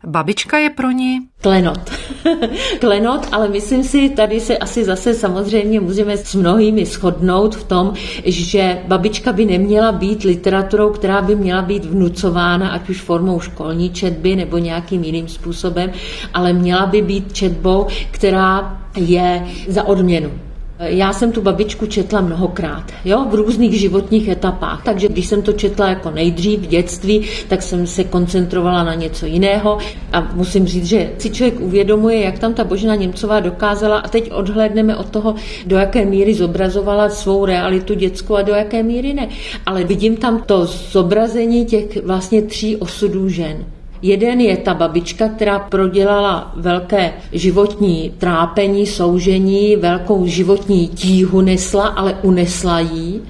Babička 0.05 0.57
je 0.57 0.69
pro 0.69 0.91
ní? 0.91 1.19
Klenot. 1.41 1.94
Klenot, 2.79 3.27
ale 3.31 3.49
myslím 3.49 3.83
si, 3.83 4.09
tady 4.09 4.39
se 4.39 4.57
asi 4.57 4.83
zase 4.83 5.13
samozřejmě 5.13 5.79
můžeme 5.79 6.17
s 6.17 6.35
mnohými 6.35 6.85
shodnout 6.85 7.55
v 7.55 7.63
tom, 7.63 7.93
že 8.25 8.77
babička 8.87 9.33
by 9.33 9.45
neměla 9.45 9.91
být 9.91 10.23
literaturou, 10.23 10.89
která 10.89 11.21
by 11.21 11.35
měla 11.35 11.61
být 11.61 11.85
vnucována, 11.85 12.69
ať 12.69 12.89
už 12.89 13.01
formou 13.01 13.39
školní 13.39 13.89
četby 13.89 14.35
nebo 14.35 14.57
nějakým 14.57 15.03
jiným 15.03 15.27
způsobem, 15.27 15.91
ale 16.33 16.53
měla 16.53 16.85
by 16.85 17.01
být 17.01 17.33
četbou, 17.33 17.87
která 18.11 18.81
je 18.95 19.45
za 19.67 19.83
odměnu. 19.83 20.31
Já 20.79 21.13
jsem 21.13 21.31
tu 21.31 21.41
babičku 21.41 21.85
četla 21.85 22.21
mnohokrát, 22.21 22.83
jo, 23.05 23.25
v 23.29 23.33
různých 23.33 23.79
životních 23.79 24.27
etapách. 24.27 24.83
Takže 24.83 25.07
když 25.07 25.27
jsem 25.27 25.41
to 25.41 25.53
četla 25.53 25.89
jako 25.89 26.11
nejdřív 26.11 26.59
v 26.59 26.67
dětství, 26.67 27.21
tak 27.47 27.61
jsem 27.61 27.87
se 27.87 28.03
koncentrovala 28.03 28.83
na 28.83 28.93
něco 28.93 29.25
jiného. 29.25 29.77
A 30.13 30.27
musím 30.33 30.67
říct, 30.67 30.85
že 30.85 31.11
si 31.17 31.29
člověk 31.29 31.59
uvědomuje, 31.59 32.19
jak 32.19 32.39
tam 32.39 32.53
ta 32.53 32.63
Božena 32.63 32.95
Němcová 32.95 33.39
dokázala, 33.39 33.97
a 33.97 34.07
teď 34.07 34.31
odhlédneme 34.31 34.95
od 34.95 35.09
toho, 35.09 35.35
do 35.65 35.75
jaké 35.75 36.05
míry 36.05 36.33
zobrazovala 36.33 37.09
svou 37.09 37.45
realitu 37.45 37.93
dětskou 37.93 38.35
a 38.35 38.41
do 38.41 38.53
jaké 38.53 38.83
míry 38.83 39.13
ne. 39.13 39.27
Ale 39.65 39.83
vidím 39.83 40.17
tam 40.17 40.43
to 40.45 40.65
zobrazení 40.65 41.65
těch 41.65 42.05
vlastně 42.05 42.41
tří 42.41 42.75
osudů 42.77 43.29
žen. 43.29 43.65
Jeden 44.05 44.41
je 44.41 44.57
ta 44.57 44.73
babička, 44.73 45.29
která 45.29 45.59
prodělala 45.59 46.51
velké 46.55 47.13
životní 47.31 48.13
trápení, 48.17 48.85
soužení, 48.85 49.75
velkou 49.75 50.25
životní 50.25 50.87
tíhu 50.87 51.41
nesla, 51.41 51.87
ale 51.87 52.17
unesla 52.21 52.79
jí. 52.79 53.21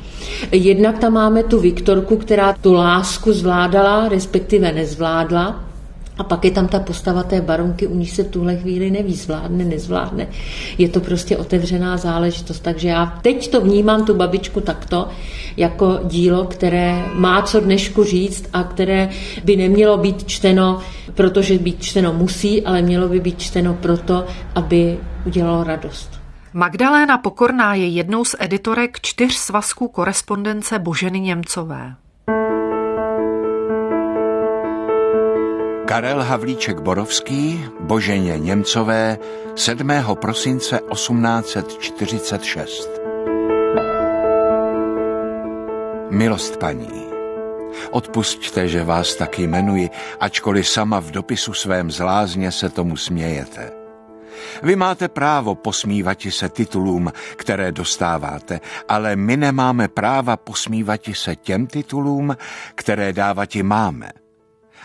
Jednak 0.52 1.00
tam 1.00 1.14
máme 1.14 1.44
tu 1.44 1.60
Viktorku, 1.60 2.18
která 2.18 2.54
tu 2.54 2.74
lásku 2.74 3.34
zvládala, 3.34 4.10
respektive 4.10 4.72
nezvládla. 4.72 5.64
A 6.18 6.24
pak 6.24 6.46
je 6.46 6.52
tam 6.52 6.68
ta 6.68 6.80
postava 6.80 7.24
té 7.24 7.42
baronky, 7.42 7.88
u 7.88 7.96
níž 7.96 8.12
se 8.12 8.24
v 8.24 8.28
tuhle 8.28 8.56
chvíli 8.56 8.92
neví, 8.92 9.14
zvládne, 9.14 9.66
nezvládne. 9.66 10.28
Je 10.78 10.90
to 10.90 11.00
prostě 11.00 11.38
otevřená 11.38 11.98
záležitost. 11.98 12.60
Takže 12.60 12.88
já 12.88 13.06
teď 13.22 13.52
to 13.52 13.62
vnímám, 13.62 14.06
tu 14.06 14.16
babičku 14.16 14.62
takto, 14.62 15.08
jako 15.58 16.00
dílo, 16.04 16.46
které 16.46 17.06
má 17.14 17.42
co 17.42 17.60
dnešku 17.60 18.04
říct 18.04 18.50
a 18.54 18.64
které 18.64 19.10
by 19.44 19.56
nemělo 19.56 19.98
být 19.98 20.28
čteno, 20.28 20.80
protože 21.14 21.58
být 21.58 21.84
čteno 21.84 22.14
musí, 22.14 22.62
ale 22.62 22.82
mělo 22.82 23.10
by 23.10 23.20
být 23.20 23.40
čteno 23.40 23.74
proto, 23.74 24.26
aby 24.56 24.98
udělalo 25.26 25.64
radost. 25.64 26.26
Magdaléna 26.54 27.18
Pokorná 27.18 27.74
je 27.74 27.88
jednou 27.88 28.26
z 28.26 28.36
editorek 28.40 29.00
čtyř 29.02 29.34
svazků 29.36 29.88
korespondence 29.88 30.80
Boženy 30.80 31.20
Němcové. 31.20 31.96
Karel 35.96 36.24
Havlíček 36.24 36.80
Borovský, 36.80 37.66
Boženě 37.80 38.40
Němcové, 38.40 39.18
7. 39.56 39.92
prosince 40.14 40.80
1846. 40.92 42.90
Milost 46.10 46.58
paní, 46.58 47.06
odpusťte, 47.92 48.68
že 48.68 48.84
vás 48.84 49.16
taky 49.16 49.44
jmenuji, 49.44 49.90
ačkoliv 50.20 50.68
sama 50.68 51.00
v 51.00 51.12
dopisu 51.12 51.54
svém 51.54 51.92
zlázně 51.92 52.52
se 52.52 52.70
tomu 52.70 52.98
smějete. 52.98 53.72
Vy 54.64 54.76
máte 54.76 55.08
právo 55.08 55.56
posmívati 55.56 56.32
se 56.32 56.50
titulům, 56.50 57.12
které 57.36 57.72
dostáváte, 57.72 58.60
ale 58.88 59.16
my 59.16 59.38
nemáme 59.38 59.88
práva 59.88 60.38
posmívati 60.38 61.14
se 61.14 61.36
těm 61.36 61.68
titulům, 61.68 62.38
které 62.76 63.14
dávati 63.14 63.64
máme– 63.64 64.10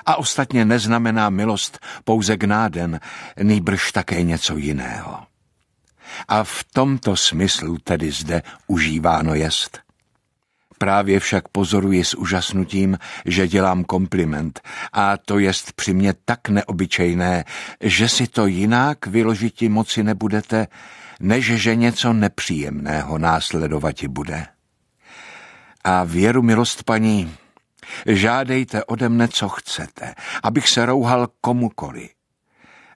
a 0.07 0.17
ostatně 0.17 0.65
neznamená 0.65 1.31
milost 1.31 1.79
pouze 2.05 2.37
k 2.37 2.45
náden, 2.45 3.01
nýbrž 3.43 3.93
také 3.93 4.23
něco 4.23 4.57
jiného. 4.57 5.19
A 6.29 6.45
v 6.45 6.65
tomto 6.73 7.17
smyslu 7.17 7.79
tedy 7.79 8.11
zde 8.11 8.43
užíváno 8.67 9.35
jest. 9.35 9.79
Právě 10.79 11.21
však 11.21 11.49
pozoruji 11.49 12.05
s 12.05 12.15
úžasnutím, 12.15 12.99
že 13.27 13.49
dělám 13.49 13.85
kompliment 13.85 14.61
a 14.93 15.17
to 15.17 15.39
jest 15.39 15.73
při 15.73 15.95
mě 15.95 16.15
tak 16.25 16.49
neobyčejné, 16.49 17.45
že 17.81 18.09
si 18.09 18.27
to 18.27 18.47
jinak 18.47 19.07
vyložiti 19.07 19.69
moci 19.69 20.03
nebudete, 20.03 20.67
než 21.21 21.45
že 21.45 21.77
něco 21.77 22.13
nepříjemného 22.13 23.19
následovati 23.19 24.09
bude. 24.09 24.47
A 25.85 26.05
věru 26.05 26.43
milost 26.43 26.83
paní, 26.83 27.35
Žádejte 28.07 28.85
ode 28.85 29.09
mne, 29.09 29.29
co 29.29 29.49
chcete, 29.49 30.15
abych 30.43 30.69
se 30.69 30.87
rouhal 30.87 31.29
komukoli. 31.41 32.09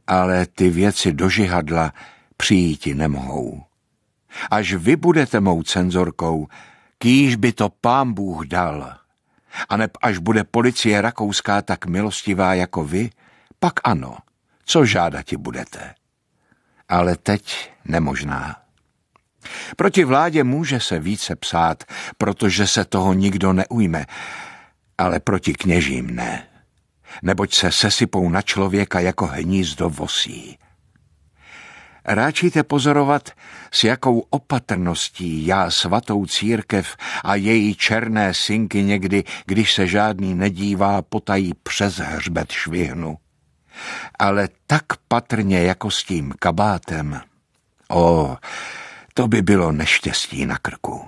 Ale 0.06 0.46
ty 0.46 0.70
věci 0.70 1.12
do 1.12 1.28
žihadla 1.28 1.92
přijíti 2.36 2.94
nemohou. 2.94 3.64
Až 4.50 4.74
vy 4.74 4.96
budete 4.96 5.40
mou 5.40 5.62
cenzorkou, 5.62 6.48
kýž 6.98 7.36
by 7.36 7.52
to 7.52 7.68
pán 7.80 8.12
Bůh 8.12 8.46
dal. 8.46 8.96
A 9.68 9.76
neb 9.76 9.96
až 10.02 10.18
bude 10.18 10.44
policie 10.44 11.00
rakouská 11.00 11.62
tak 11.62 11.86
milostivá 11.86 12.54
jako 12.54 12.84
vy, 12.84 13.10
pak 13.58 13.72
ano, 13.84 14.16
co 14.64 14.84
žádati 14.84 15.36
budete. 15.36 15.94
Ale 16.88 17.16
teď 17.16 17.70
nemožná. 17.84 18.56
Proti 19.76 20.04
vládě 20.04 20.44
může 20.44 20.80
se 20.80 20.98
více 20.98 21.36
psát, 21.36 21.84
protože 22.18 22.66
se 22.66 22.84
toho 22.84 23.12
nikdo 23.12 23.52
neujme, 23.52 24.06
ale 24.98 25.20
proti 25.20 25.52
kněžím 25.52 26.14
ne, 26.14 26.46
neboť 27.22 27.54
se 27.54 27.72
sesypou 27.72 28.28
na 28.28 28.42
člověka 28.42 29.00
jako 29.00 29.26
hnízdo 29.26 29.90
vosí. 29.90 30.58
Ráčíte 32.06 32.62
pozorovat, 32.62 33.30
s 33.70 33.84
jakou 33.84 34.18
opatrností 34.30 35.46
já 35.46 35.70
svatou 35.70 36.26
církev 36.26 36.96
a 37.24 37.34
její 37.34 37.74
černé 37.74 38.34
synky 38.34 38.82
někdy, 38.82 39.24
když 39.46 39.74
se 39.74 39.86
žádný 39.86 40.34
nedívá, 40.34 41.02
potají 41.02 41.52
přes 41.62 41.98
hřbet 41.98 42.52
švihnu. 42.52 43.16
Ale 44.18 44.48
tak 44.66 44.84
patrně 45.08 45.60
jako 45.60 45.90
s 45.90 46.04
tím 46.04 46.32
kabátem. 46.38 47.20
O, 47.90 48.36
to 49.14 49.28
by 49.28 49.42
bylo 49.42 49.72
neštěstí 49.72 50.46
na 50.46 50.58
krku. 50.58 51.04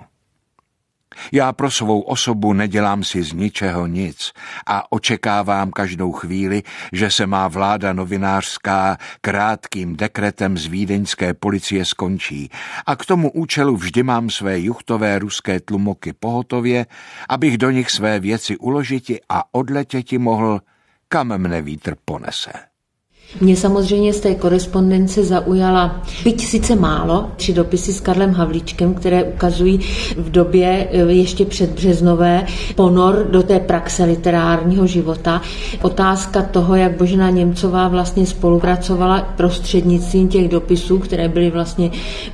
Já 1.31 1.53
pro 1.53 1.71
svou 1.71 2.01
osobu 2.01 2.53
nedělám 2.53 3.03
si 3.03 3.23
z 3.23 3.33
ničeho 3.33 3.87
nic 3.87 4.31
a 4.67 4.91
očekávám 4.91 5.71
každou 5.71 6.11
chvíli, 6.11 6.63
že 6.93 7.11
se 7.11 7.27
má 7.27 7.47
vláda 7.47 7.93
novinářská 7.93 8.97
krátkým 9.21 9.95
dekretem 9.95 10.57
z 10.57 10.65
vídeňské 10.65 11.33
policie 11.33 11.85
skončí 11.85 12.49
a 12.85 12.95
k 12.95 13.05
tomu 13.05 13.31
účelu 13.31 13.77
vždy 13.77 14.03
mám 14.03 14.29
své 14.29 14.59
juchtové 14.59 15.19
ruské 15.19 15.59
tlumoky 15.59 16.13
pohotově, 16.13 16.85
abych 17.29 17.57
do 17.57 17.71
nich 17.71 17.91
své 17.91 18.19
věci 18.19 18.57
uložiti 18.57 19.19
a 19.29 19.43
odletěti 19.51 20.17
mohl, 20.17 20.61
kam 21.07 21.37
mne 21.37 21.61
vítr 21.61 21.95
ponese. 22.05 22.76
Mě 23.41 23.55
samozřejmě 23.55 24.13
z 24.13 24.19
té 24.19 24.35
korespondence 24.35 25.23
zaujala, 25.23 26.01
byť 26.23 26.45
sice 26.45 26.75
málo, 26.75 27.25
tři 27.35 27.53
dopisy 27.53 27.93
s 27.93 27.99
Karlem 27.99 28.33
Havlíčkem, 28.33 28.93
které 28.93 29.23
ukazují 29.23 29.79
v 30.17 30.31
době 30.31 30.87
e, 30.91 30.97
ještě 30.97 31.45
před 31.45 31.69
březnové 31.69 32.45
ponor 32.75 33.27
do 33.31 33.43
té 33.43 33.59
praxe 33.59 34.03
literárního 34.03 34.87
života. 34.87 35.41
Otázka 35.81 36.41
toho, 36.41 36.75
jak 36.75 36.97
Božena 36.97 37.29
Němcová 37.29 37.87
vlastně 37.87 38.25
spolupracovala 38.25 39.21
prostřednictvím 39.37 40.27
těch 40.27 40.47
dopisů, 40.47 40.99
které 40.99 41.27
byly 41.27 41.49
vlastně 41.49 41.91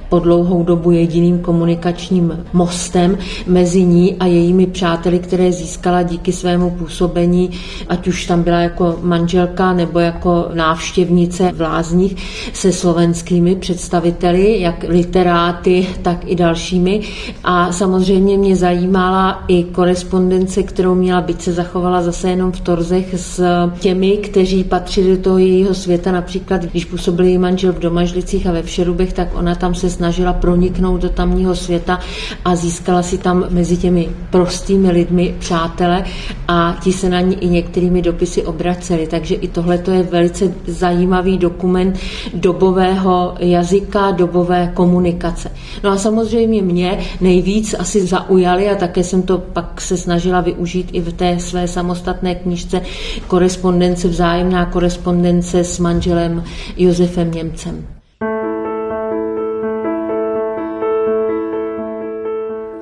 po 0.10 0.20
dlouhou 0.20 0.64
dobu 0.64 0.92
jediným 0.92 1.40
komunikačním 1.40 2.46
mostem 2.54 3.18
mezi 3.48 3.84
ní 3.84 4.16
a 4.20 4.26
jejími 4.26 4.68
přáteli, 4.68 5.20
které 5.20 5.52
získala 5.52 6.04
díky 6.04 6.32
svému 6.32 6.70
působení, 6.70 7.50
ať 7.90 8.08
už 8.08 8.26
tam 8.26 8.44
byla 8.44 8.60
jako 8.60 9.00
manželka 9.02 9.74
nebo 9.74 10.00
jako 10.00 10.50
návštěvník 10.54 10.83
návštěvnice 10.84 11.52
v 11.56 11.62
Lázních 11.62 12.16
se 12.54 12.72
slovenskými 12.72 13.56
představiteli, 13.56 14.62
jak 14.62 14.86
literáty, 14.88 15.88
tak 16.02 16.18
i 16.26 16.36
dalšími. 16.36 17.02
A 17.44 17.72
samozřejmě 17.72 18.38
mě 18.38 18.56
zajímala 18.56 19.44
i 19.48 19.64
korespondence, 19.64 20.64
kterou 20.64 20.96
měla, 20.96 21.22
byť 21.22 21.42
se 21.42 21.54
zachovala 21.54 22.02
zase 22.02 22.30
jenom 22.30 22.52
v 22.52 22.60
Torzech 22.60 23.16
s 23.18 23.44
těmi, 23.80 24.18
kteří 24.18 24.64
patřili 24.64 25.18
do 25.18 25.24
toho 25.24 25.38
jejího 25.38 25.74
světa. 25.74 26.12
Například, 26.12 26.62
když 26.62 26.86
působil 26.86 27.26
její 27.26 27.38
manžel 27.38 27.74
v 27.74 27.80
Domažlicích 27.80 28.48
a 28.48 28.52
ve 28.52 28.64
Všerubech, 28.64 29.14
tak 29.14 29.28
ona 29.34 29.56
tam 29.56 29.76
se 29.76 29.90
snažila 29.90 30.34
proniknout 30.34 31.02
do 31.02 31.10
tamního 31.10 31.56
světa 31.56 32.00
a 32.46 32.56
získala 32.56 33.04
si 33.04 33.18
tam 33.18 33.46
mezi 33.50 33.78
těmi 33.78 34.10
prostými 34.30 34.92
lidmi 34.92 35.36
přátele 35.40 36.04
a 36.48 36.78
ti 36.84 36.94
se 36.94 37.10
na 37.10 37.22
ní 37.22 37.36
i 37.40 37.48
některými 37.48 38.02
dopisy 38.02 38.44
obraceli. 38.44 39.08
Takže 39.08 39.36
i 39.36 39.48
tohle 39.48 39.80
je 39.92 40.04
velice 40.04 40.52
zajímavý 40.74 41.38
dokument 41.38 42.00
dobového 42.34 43.36
jazyka, 43.40 44.12
dobové 44.12 44.72
komunikace. 44.74 45.52
No 45.84 45.90
a 45.90 45.98
samozřejmě 45.98 46.62
mě 46.62 47.00
nejvíc 47.22 47.76
asi 47.80 48.08
zaujaly 48.08 48.70
a 48.70 48.76
také 48.76 49.04
jsem 49.04 49.22
to 49.22 49.38
pak 49.38 49.82
se 49.82 49.98
snažila 49.98 50.42
využít 50.42 50.90
i 50.92 51.02
v 51.02 51.14
té 51.14 51.40
své 51.40 51.68
samostatné 51.68 52.36
knižce 52.36 52.82
korespondence, 53.28 54.08
vzájemná 54.08 54.66
korespondence 54.66 55.64
s 55.64 55.80
manželem 55.80 56.44
Josefem 56.78 57.32
Němcem. 57.32 57.88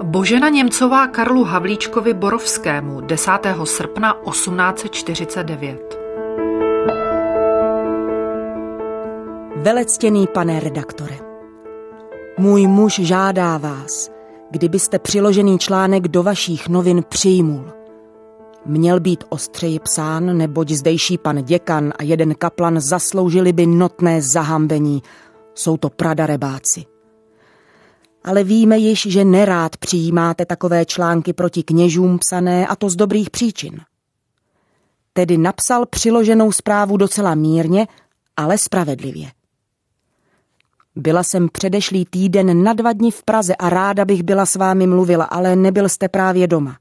Božena 0.04 0.50
Němcová 0.50 1.08
Karlu 1.08 1.44
Havlíčkovi 1.44 2.14
Borovskému 2.14 3.02
10. 3.02 3.32
srpna 3.64 4.16
1849. 4.32 6.01
Velectěný 9.64 10.28
pane 10.28 10.60
redaktore, 10.60 11.20
můj 12.38 12.68
muž 12.68 13.00
žádá 13.00 13.58
vás, 13.58 14.12
kdybyste 14.52 15.00
přiložený 15.00 15.60
článek 15.60 16.08
do 16.08 16.24
vašich 16.24 16.68
novin 16.68 17.04
přijmul. 17.10 17.66
Měl 18.66 19.00
být 19.00 19.24
ostřeji 19.30 19.80
psán, 19.80 20.38
neboť 20.38 20.70
zdejší 20.70 21.18
pan 21.18 21.44
děkan 21.44 21.94
a 22.00 22.04
jeden 22.04 22.36
kaplan 22.36 22.80
zasloužili 22.80 23.54
by 23.54 23.66
notné 23.66 24.22
zahambení. 24.22 25.02
Jsou 25.56 25.78
to 25.78 25.90
pradarebáci. 25.90 26.86
Ale 28.24 28.44
víme 28.44 28.78
již, 28.78 29.08
že 29.10 29.26
nerád 29.26 29.78
přijímáte 29.78 30.46
takové 30.46 30.86
články 30.86 31.34
proti 31.34 31.64
kněžům 31.64 32.20
psané, 32.20 32.68
a 32.68 32.76
to 32.76 32.90
z 32.90 32.96
dobrých 32.96 33.30
příčin. 33.30 33.80
Tedy 35.14 35.38
napsal 35.38 35.86
přiloženou 35.86 36.52
zprávu 36.52 36.98
docela 36.98 37.36
mírně, 37.36 37.88
ale 38.38 38.58
spravedlivě. 38.58 39.41
Byla 40.96 41.24
jsem 41.24 41.50
předešlý 41.50 42.06
týden 42.06 42.64
na 42.64 42.74
dva 42.74 42.94
dny 42.94 43.12
v 43.12 43.24
Praze 43.24 43.56
a 43.56 43.70
ráda 43.70 44.06
bych 44.06 44.24
byla 44.24 44.46
s 44.46 44.56
vámi 44.56 44.88
mluvila, 44.88 45.26
ale 45.26 45.56
nebyl 45.56 45.90
jste 45.90 46.10
právě 46.10 46.48
doma. 46.48 46.78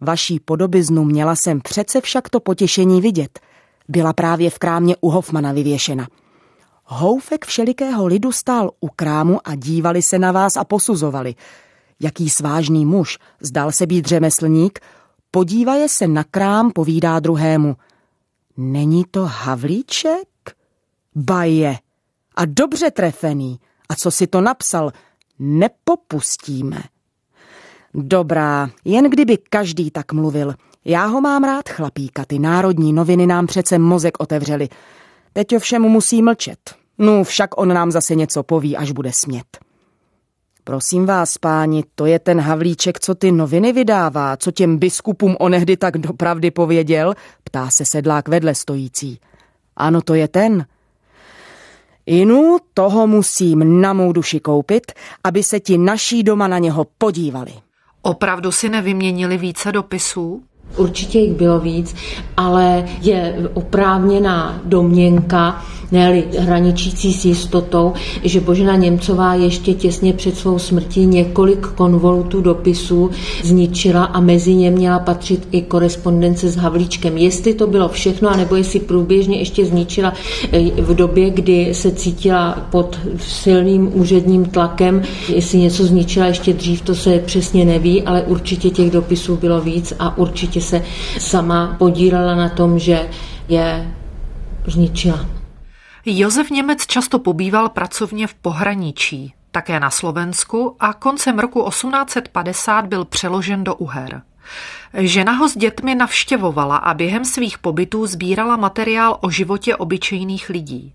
Vaší 0.00 0.40
podobiznu 0.40 1.04
měla 1.04 1.36
jsem 1.36 1.60
přece 1.60 2.00
však 2.00 2.28
to 2.28 2.40
potěšení 2.40 3.00
vidět, 3.00 3.40
byla 3.88 4.12
právě 4.12 4.50
v 4.50 4.58
krámě 4.58 4.96
u 5.00 5.10
Hofmana 5.10 5.52
vyvěšena. 5.52 6.08
Houfek 6.84 7.44
všelikého 7.44 8.06
lidu 8.06 8.32
stál 8.32 8.70
u 8.80 8.88
krámu 8.88 9.38
a 9.44 9.54
dívali 9.54 10.02
se 10.02 10.18
na 10.18 10.32
vás 10.32 10.56
a 10.56 10.64
posuzovali. 10.64 11.34
Jaký 12.00 12.30
svážný 12.30 12.86
muž, 12.86 13.18
zdal 13.40 13.72
se 13.72 13.86
být 13.86 14.06
řemeslník, 14.06 14.78
podívaje 15.30 15.88
se 15.88 16.08
na 16.08 16.24
krám, 16.24 16.70
povídá 16.70 17.20
druhému. 17.20 17.76
Není 18.56 19.04
to 19.10 19.24
Havlíček? 19.24 20.28
Baje. 21.14 21.76
A 22.38 22.44
dobře 22.44 22.90
trefený. 22.90 23.60
A 23.88 23.94
co 23.94 24.10
si 24.10 24.26
to 24.26 24.40
napsal? 24.40 24.92
Nepopustíme. 25.38 26.82
Dobrá, 27.94 28.70
jen 28.84 29.10
kdyby 29.10 29.38
každý 29.50 29.90
tak 29.90 30.12
mluvil. 30.12 30.54
Já 30.84 31.06
ho 31.06 31.20
mám 31.20 31.44
rád, 31.44 31.68
chlapíka, 31.68 32.24
ty 32.24 32.38
národní 32.38 32.92
noviny 32.92 33.26
nám 33.26 33.46
přece 33.46 33.78
mozek 33.78 34.20
otevřeli. 34.20 34.68
Teď 35.32 35.56
ovšem 35.56 35.82
musí 35.82 36.22
mlčet. 36.22 36.74
No, 36.98 37.24
však 37.24 37.60
on 37.60 37.68
nám 37.68 37.90
zase 37.90 38.14
něco 38.14 38.42
poví, 38.42 38.76
až 38.76 38.92
bude 38.92 39.12
smět. 39.12 39.46
Prosím 40.64 41.06
vás, 41.06 41.38
páni, 41.38 41.84
to 41.94 42.06
je 42.06 42.18
ten 42.18 42.40
Havlíček, 42.40 43.00
co 43.00 43.14
ty 43.14 43.32
noviny 43.32 43.72
vydává, 43.72 44.36
co 44.36 44.50
těm 44.50 44.78
biskupům 44.78 45.36
onehdy 45.40 45.76
tak 45.76 45.98
dopravdy 45.98 46.50
pověděl, 46.50 47.14
ptá 47.44 47.68
se 47.76 47.84
sedlák 47.84 48.28
vedle 48.28 48.54
stojící. 48.54 49.20
Ano, 49.76 50.02
to 50.02 50.14
je 50.14 50.28
ten. 50.28 50.66
Inu, 52.08 52.56
toho 52.74 53.06
musím 53.06 53.80
na 53.80 53.92
mou 53.92 54.12
duši 54.12 54.40
koupit, 54.40 54.92
aby 55.24 55.42
se 55.42 55.60
ti 55.60 55.78
naší 55.78 56.22
doma 56.22 56.48
na 56.48 56.58
něho 56.58 56.86
podívali. 56.98 57.52
Opravdu 58.02 58.52
si 58.52 58.68
nevyměnili 58.68 59.38
více 59.38 59.72
dopisů? 59.72 60.42
Určitě 60.76 61.18
jich 61.18 61.32
bylo 61.32 61.60
víc, 61.60 61.94
ale 62.36 62.88
je 63.00 63.50
oprávněná 63.54 64.60
domněnka, 64.64 65.64
ne 65.92 66.22
hraničící 66.38 67.12
s 67.12 67.24
jistotou, 67.24 67.92
že 68.24 68.40
Božena 68.40 68.76
Němcová 68.76 69.34
ještě 69.34 69.74
těsně 69.74 70.12
před 70.12 70.36
svou 70.36 70.58
smrtí 70.58 71.06
několik 71.06 71.66
konvolutů 71.66 72.40
dopisů 72.40 73.10
zničila 73.44 74.04
a 74.04 74.20
mezi 74.20 74.54
ně 74.54 74.70
měla 74.70 74.98
patřit 74.98 75.48
i 75.50 75.62
korespondence 75.62 76.48
s 76.48 76.56
Havlíčkem. 76.56 77.18
Jestli 77.18 77.54
to 77.54 77.66
bylo 77.66 77.88
všechno, 77.88 78.28
anebo 78.28 78.56
jestli 78.56 78.80
průběžně 78.80 79.38
ještě 79.38 79.64
zničila 79.64 80.12
eh, 80.52 80.82
v 80.82 80.94
době, 80.94 81.30
kdy 81.30 81.74
se 81.74 81.90
cítila 81.90 82.66
pod 82.70 82.98
silným 83.18 84.00
úředním 84.00 84.44
tlakem, 84.44 85.02
jestli 85.28 85.58
něco 85.58 85.84
zničila 85.84 86.26
ještě 86.26 86.52
dřív, 86.52 86.82
to 86.82 86.94
se 86.94 87.18
přesně 87.18 87.64
neví, 87.64 88.02
ale 88.02 88.22
určitě 88.22 88.70
těch 88.70 88.90
dopisů 88.90 89.36
bylo 89.36 89.60
víc 89.60 89.92
a 89.98 90.18
určitě 90.18 90.60
se 90.60 90.82
sama 91.18 91.76
podílela 91.78 92.34
na 92.34 92.48
tom, 92.48 92.78
že 92.78 93.08
je 93.48 93.92
zničila. 94.66 95.37
Josef 96.16 96.50
Němec 96.50 96.86
často 96.86 97.18
pobýval 97.18 97.68
pracovně 97.68 98.26
v 98.26 98.34
pohraničí, 98.34 99.34
také 99.50 99.80
na 99.80 99.90
Slovensku 99.90 100.76
a 100.80 100.92
koncem 100.92 101.38
roku 101.38 101.68
1850 101.68 102.86
byl 102.86 103.04
přeložen 103.04 103.64
do 103.64 103.74
Uher. 103.74 104.22
Žena 104.94 105.32
ho 105.32 105.48
s 105.48 105.56
dětmi 105.56 105.94
navštěvovala 105.94 106.76
a 106.76 106.94
během 106.94 107.24
svých 107.24 107.58
pobytů 107.58 108.06
sbírala 108.06 108.56
materiál 108.56 109.18
o 109.20 109.30
životě 109.30 109.76
obyčejných 109.76 110.48
lidí. 110.48 110.92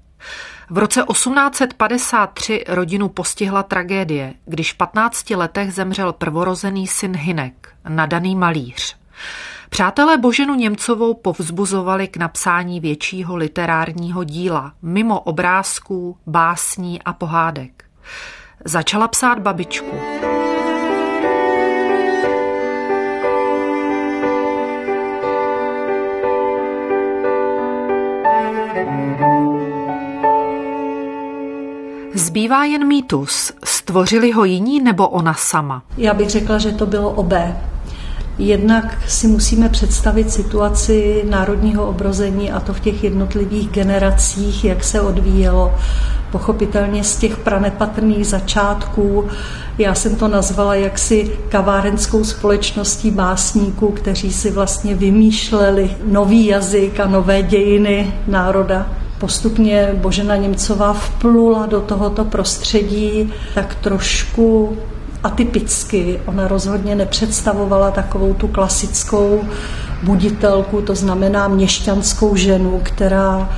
V 0.70 0.78
roce 0.78 1.04
1853 1.12 2.64
rodinu 2.68 3.10
postihla 3.10 3.64
tragédie, 3.64 4.34
když 4.46 4.74
v 4.74 4.78
15 4.78 5.30
letech 5.30 5.74
zemřel 5.74 6.14
prvorozený 6.14 6.88
syn 6.88 7.16
Hinek, 7.16 7.70
nadaný 7.90 8.36
malíř. 8.36 8.96
Přátelé 9.74 10.18
Boženu 10.18 10.56
Němcovou 10.56 11.14
povzbuzovali 11.14 12.08
k 12.08 12.18
napsání 12.18 12.80
většího 12.80 13.36
literárního 13.36 14.24
díla, 14.24 14.74
mimo 14.82 15.20
obrázků, 15.20 16.18
básní 16.28 17.02
a 17.02 17.14
pohádek. 17.14 17.84
Začala 18.66 19.08
psát 19.08 19.40
babičku. 19.40 19.96
Zbývá 32.14 32.64
jen 32.64 32.88
mýtus. 32.88 33.52
Stvořili 33.64 34.32
ho 34.32 34.44
jiní 34.44 34.80
nebo 34.80 35.10
ona 35.10 35.34
sama? 35.34 35.84
Já 35.98 36.14
bych 36.14 36.30
řekla, 36.30 36.58
že 36.58 36.72
to 36.72 36.86
bylo 36.86 37.10
obé. 37.10 37.73
Jednak 38.38 38.98
si 39.08 39.28
musíme 39.28 39.70
představit 39.70 40.32
situaci 40.32 41.24
národního 41.30 41.88
obrození 41.88 42.52
a 42.52 42.60
to 42.60 42.74
v 42.74 42.80
těch 42.80 43.04
jednotlivých 43.04 43.70
generacích, 43.70 44.66
jak 44.66 44.84
se 44.84 45.02
odvíjelo. 45.02 45.76
Pochopitelně 46.32 47.04
z 47.04 47.16
těch 47.16 47.38
pranepatrných 47.38 48.28
začátků, 48.28 49.28
já 49.78 49.96
jsem 49.96 50.16
to 50.16 50.28
nazvala 50.28 50.76
jaksi 50.76 51.32
kavárenskou 51.50 52.24
společností 52.24 53.12
básníků, 53.12 53.88
kteří 53.88 54.34
si 54.34 54.52
vlastně 54.52 54.96
vymýšleli 54.96 55.96
nový 56.06 56.46
jazyk 56.46 57.00
a 57.00 57.08
nové 57.08 57.44
dějiny 57.44 58.14
národa 58.28 58.90
postupně 59.24 59.90
Božena 59.94 60.36
Němcová 60.36 60.94
vplula 60.94 61.66
do 61.66 61.82
tohoto 61.82 62.26
prostředí 62.26 63.34
tak 63.56 63.76
trošku 63.76 64.78
atypicky. 65.24 66.20
Ona 66.26 66.48
rozhodně 66.48 66.96
nepředstavovala 66.96 67.92
takovou 67.92 68.34
tu 68.34 68.48
klasickou 68.48 69.42
buditelku, 70.04 70.82
to 70.82 70.96
znamená 70.96 71.48
měšťanskou 71.48 72.36
ženu, 72.36 72.80
která 72.84 73.50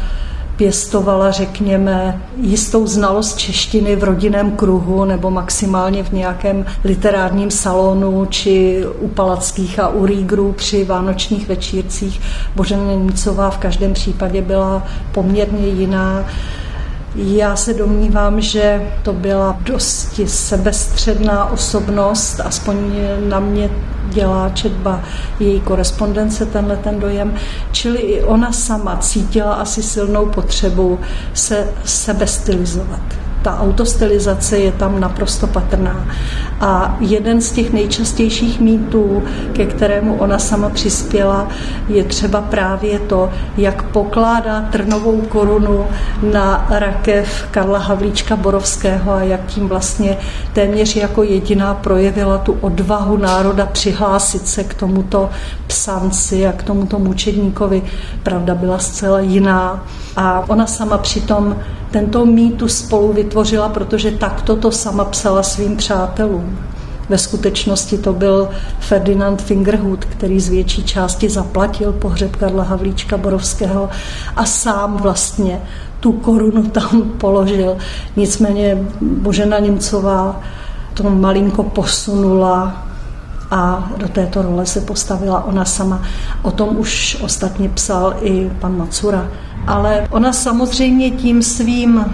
pěstovala, 0.55 1.31
řekněme, 1.31 2.21
jistou 2.37 2.87
znalost 2.87 3.37
češtiny 3.37 3.95
v 3.95 4.03
rodinném 4.03 4.51
kruhu 4.51 5.05
nebo 5.05 5.31
maximálně 5.31 6.03
v 6.03 6.11
nějakém 6.11 6.65
literárním 6.83 7.51
salonu 7.51 8.25
či 8.25 8.85
u 8.99 9.07
Palackých 9.07 9.79
a 9.79 9.87
u 9.87 10.05
Rígrů 10.05 10.51
při 10.51 10.85
vánočních 10.85 11.47
večírcích. 11.47 12.21
Božena 12.55 12.83
Němcová 12.83 13.49
v 13.49 13.57
každém 13.57 13.93
případě 13.93 14.41
byla 14.41 14.83
poměrně 15.11 15.67
jiná. 15.67 16.25
Já 17.15 17.55
se 17.55 17.73
domnívám, 17.73 18.41
že 18.41 18.91
to 19.03 19.13
byla 19.13 19.57
dosti 19.61 20.27
sebestředná 20.27 21.45
osobnost, 21.45 22.39
aspoň 22.39 22.75
na 23.29 23.39
mě 23.39 23.69
dělá 24.09 24.49
četba 24.49 25.03
její 25.39 25.59
korespondence 25.59 26.45
tenhle 26.45 26.77
ten 26.77 26.99
dojem, 26.99 27.33
čili 27.71 27.97
i 27.99 28.23
ona 28.23 28.51
sama 28.51 28.97
cítila 28.97 29.53
asi 29.53 29.83
silnou 29.83 30.25
potřebu 30.25 30.99
se 31.33 31.67
sebestylizovat 31.85 33.24
ta 33.45 33.59
autostylizace 33.59 34.57
je 34.57 34.71
tam 34.71 34.99
naprosto 34.99 35.47
patrná. 35.47 36.07
A 36.61 36.97
jeden 36.99 37.41
z 37.41 37.51
těch 37.51 37.73
nejčastějších 37.73 38.59
mýtů, 38.59 39.23
ke 39.53 39.65
kterému 39.65 40.15
ona 40.15 40.39
sama 40.39 40.69
přispěla, 40.69 41.47
je 41.87 42.03
třeba 42.03 42.41
právě 42.41 42.99
to, 42.99 43.29
jak 43.57 43.83
pokládá 43.83 44.61
trnovou 44.61 45.21
korunu 45.21 45.85
na 46.31 46.65
rakev 46.69 47.47
Karla 47.51 47.79
Havlíčka 47.79 48.35
Borovského 48.35 49.13
a 49.13 49.23
jak 49.23 49.45
tím 49.45 49.67
vlastně 49.67 50.17
téměř 50.53 50.95
jako 50.95 51.23
jediná 51.23 51.73
projevila 51.73 52.37
tu 52.37 52.57
odvahu 52.61 53.17
národa 53.17 53.65
přihlásit 53.65 54.47
se 54.47 54.63
k 54.63 54.73
tomuto 54.73 55.29
psanci 55.67 56.47
a 56.47 56.51
k 56.51 56.63
tomuto 56.63 56.99
mučedníkovi. 56.99 57.81
Pravda 58.23 58.55
byla 58.55 58.79
zcela 58.79 59.19
jiná. 59.19 59.83
A 60.17 60.43
ona 60.47 60.67
sama 60.67 60.97
přitom 60.97 61.55
tento 61.95 62.25
mýtu 62.25 62.67
spolu 62.67 63.13
vytvořila, 63.13 63.69
protože 63.69 64.11
takto 64.11 64.55
to 64.55 64.71
sama 64.71 65.05
psala 65.05 65.43
svým 65.43 65.77
přátelům. 65.77 66.57
Ve 67.09 67.17
skutečnosti 67.17 67.97
to 67.97 68.13
byl 68.13 68.49
Ferdinand 68.79 69.41
Fingerhut, 69.41 70.05
který 70.05 70.39
z 70.39 70.49
větší 70.49 70.83
části 70.83 71.29
zaplatil 71.29 71.91
pohřeb 71.91 72.35
Karla 72.35 72.63
Havlíčka 72.63 73.17
Borovského 73.17 73.89
a 74.35 74.45
sám 74.45 74.97
vlastně 74.97 75.61
tu 75.99 76.11
korunu 76.11 76.63
tam 76.63 77.11
položil. 77.17 77.77
Nicméně 78.15 78.77
Božena 79.01 79.59
Němcová 79.59 80.41
to 80.93 81.09
malinko 81.09 81.63
posunula 81.63 82.84
a 83.55 83.89
do 83.97 84.07
této 84.07 84.41
role 84.41 84.65
se 84.65 84.81
postavila 84.81 85.43
ona 85.43 85.65
sama. 85.65 86.01
O 86.41 86.51
tom 86.51 86.77
už 86.77 87.17
ostatně 87.21 87.69
psal 87.69 88.13
i 88.21 88.51
pan 88.59 88.77
Macura. 88.77 89.27
Ale 89.67 90.07
ona 90.11 90.33
samozřejmě 90.33 91.11
tím 91.11 91.43
svým 91.43 92.05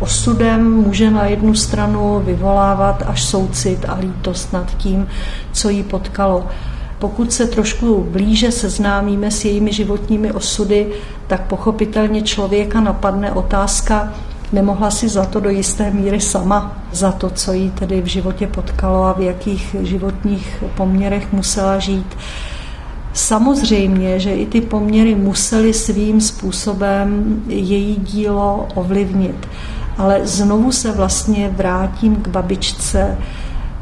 osudem 0.00 0.72
může 0.72 1.10
na 1.10 1.24
jednu 1.24 1.54
stranu 1.54 2.22
vyvolávat 2.24 3.02
až 3.06 3.24
soucit 3.24 3.84
a 3.88 3.98
lítost 4.00 4.52
nad 4.52 4.76
tím, 4.76 5.06
co 5.52 5.68
jí 5.68 5.82
potkalo. 5.82 6.46
Pokud 6.98 7.32
se 7.32 7.46
trošku 7.46 8.06
blíže 8.10 8.52
seznámíme 8.52 9.30
s 9.30 9.44
jejími 9.44 9.72
životními 9.72 10.32
osudy, 10.32 10.86
tak 11.26 11.46
pochopitelně 11.46 12.22
člověka 12.22 12.80
napadne 12.80 13.32
otázka, 13.32 14.12
nemohla 14.52 14.90
si 14.90 15.08
za 15.08 15.24
to 15.24 15.40
do 15.40 15.50
jisté 15.50 15.90
míry 15.90 16.20
sama, 16.20 16.76
za 16.92 17.12
to, 17.12 17.30
co 17.30 17.52
jí 17.52 17.70
tedy 17.70 18.02
v 18.02 18.06
životě 18.06 18.46
potkalo 18.46 19.04
a 19.04 19.12
v 19.12 19.20
jakých 19.20 19.76
životních 19.80 20.64
poměrech 20.76 21.32
musela 21.32 21.78
žít. 21.78 22.16
Samozřejmě, 23.12 24.18
že 24.18 24.34
i 24.34 24.46
ty 24.46 24.60
poměry 24.60 25.14
musely 25.14 25.74
svým 25.74 26.20
způsobem 26.20 27.42
její 27.48 27.96
dílo 27.96 28.68
ovlivnit. 28.74 29.48
Ale 29.98 30.20
znovu 30.26 30.72
se 30.72 30.92
vlastně 30.92 31.48
vrátím 31.56 32.16
k 32.16 32.28
babičce 32.28 33.18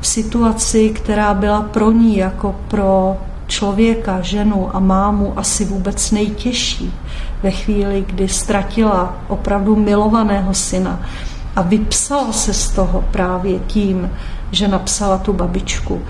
v 0.00 0.06
situaci, 0.06 0.90
která 0.90 1.34
byla 1.34 1.62
pro 1.62 1.90
ní 1.90 2.16
jako 2.16 2.56
pro 2.68 3.16
člověka, 3.46 4.20
ženu 4.20 4.76
a 4.76 4.80
mámu 4.80 5.32
asi 5.36 5.64
vůbec 5.64 6.10
nejtěžší 6.10 6.92
ve 7.42 7.50
chvíli, 7.50 8.04
kdy 8.06 8.28
ztratila 8.28 9.16
opravdu 9.28 9.76
milovaného 9.76 10.54
syna 10.54 11.00
a 11.56 11.62
vypsala 11.62 12.32
se 12.32 12.54
z 12.54 12.70
toho 12.70 13.04
právě 13.10 13.58
tím, 13.58 14.10
že 14.50 14.68
napsala 14.68 15.18
tu 15.18 15.32
babičku, 15.32 16.02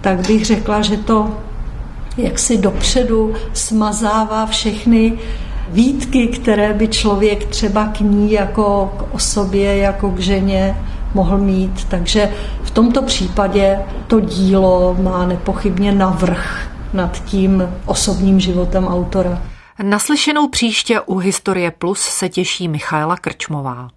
tak 0.00 0.26
bych 0.26 0.44
řekla, 0.44 0.82
že 0.82 0.96
to 0.96 1.30
jak 2.16 2.38
si 2.38 2.58
dopředu 2.58 3.34
smazává 3.52 4.46
všechny 4.46 5.12
výtky, 5.68 6.26
které 6.26 6.74
by 6.74 6.88
člověk 6.88 7.46
třeba 7.46 7.86
k 7.86 8.00
ní 8.00 8.32
jako 8.32 8.92
k 8.96 9.14
osobě, 9.14 9.76
jako 9.76 10.10
k 10.10 10.18
ženě 10.18 10.76
mohl 11.14 11.38
mít. 11.38 11.84
Takže 11.84 12.30
v 12.62 12.70
tomto 12.70 13.02
případě 13.02 13.78
to 14.06 14.20
dílo 14.20 14.96
má 15.02 15.26
nepochybně 15.26 15.92
navrh 15.92 16.70
nad 16.92 17.24
tím 17.24 17.68
osobním 17.86 18.40
životem 18.40 18.86
autora. 18.86 19.42
Naslyšenou 19.82 20.48
příště 20.48 21.00
u 21.00 21.16
Historie 21.16 21.70
Plus 21.70 22.00
se 22.00 22.28
těší 22.28 22.68
Michaela 22.68 23.16
Krčmová. 23.16 23.88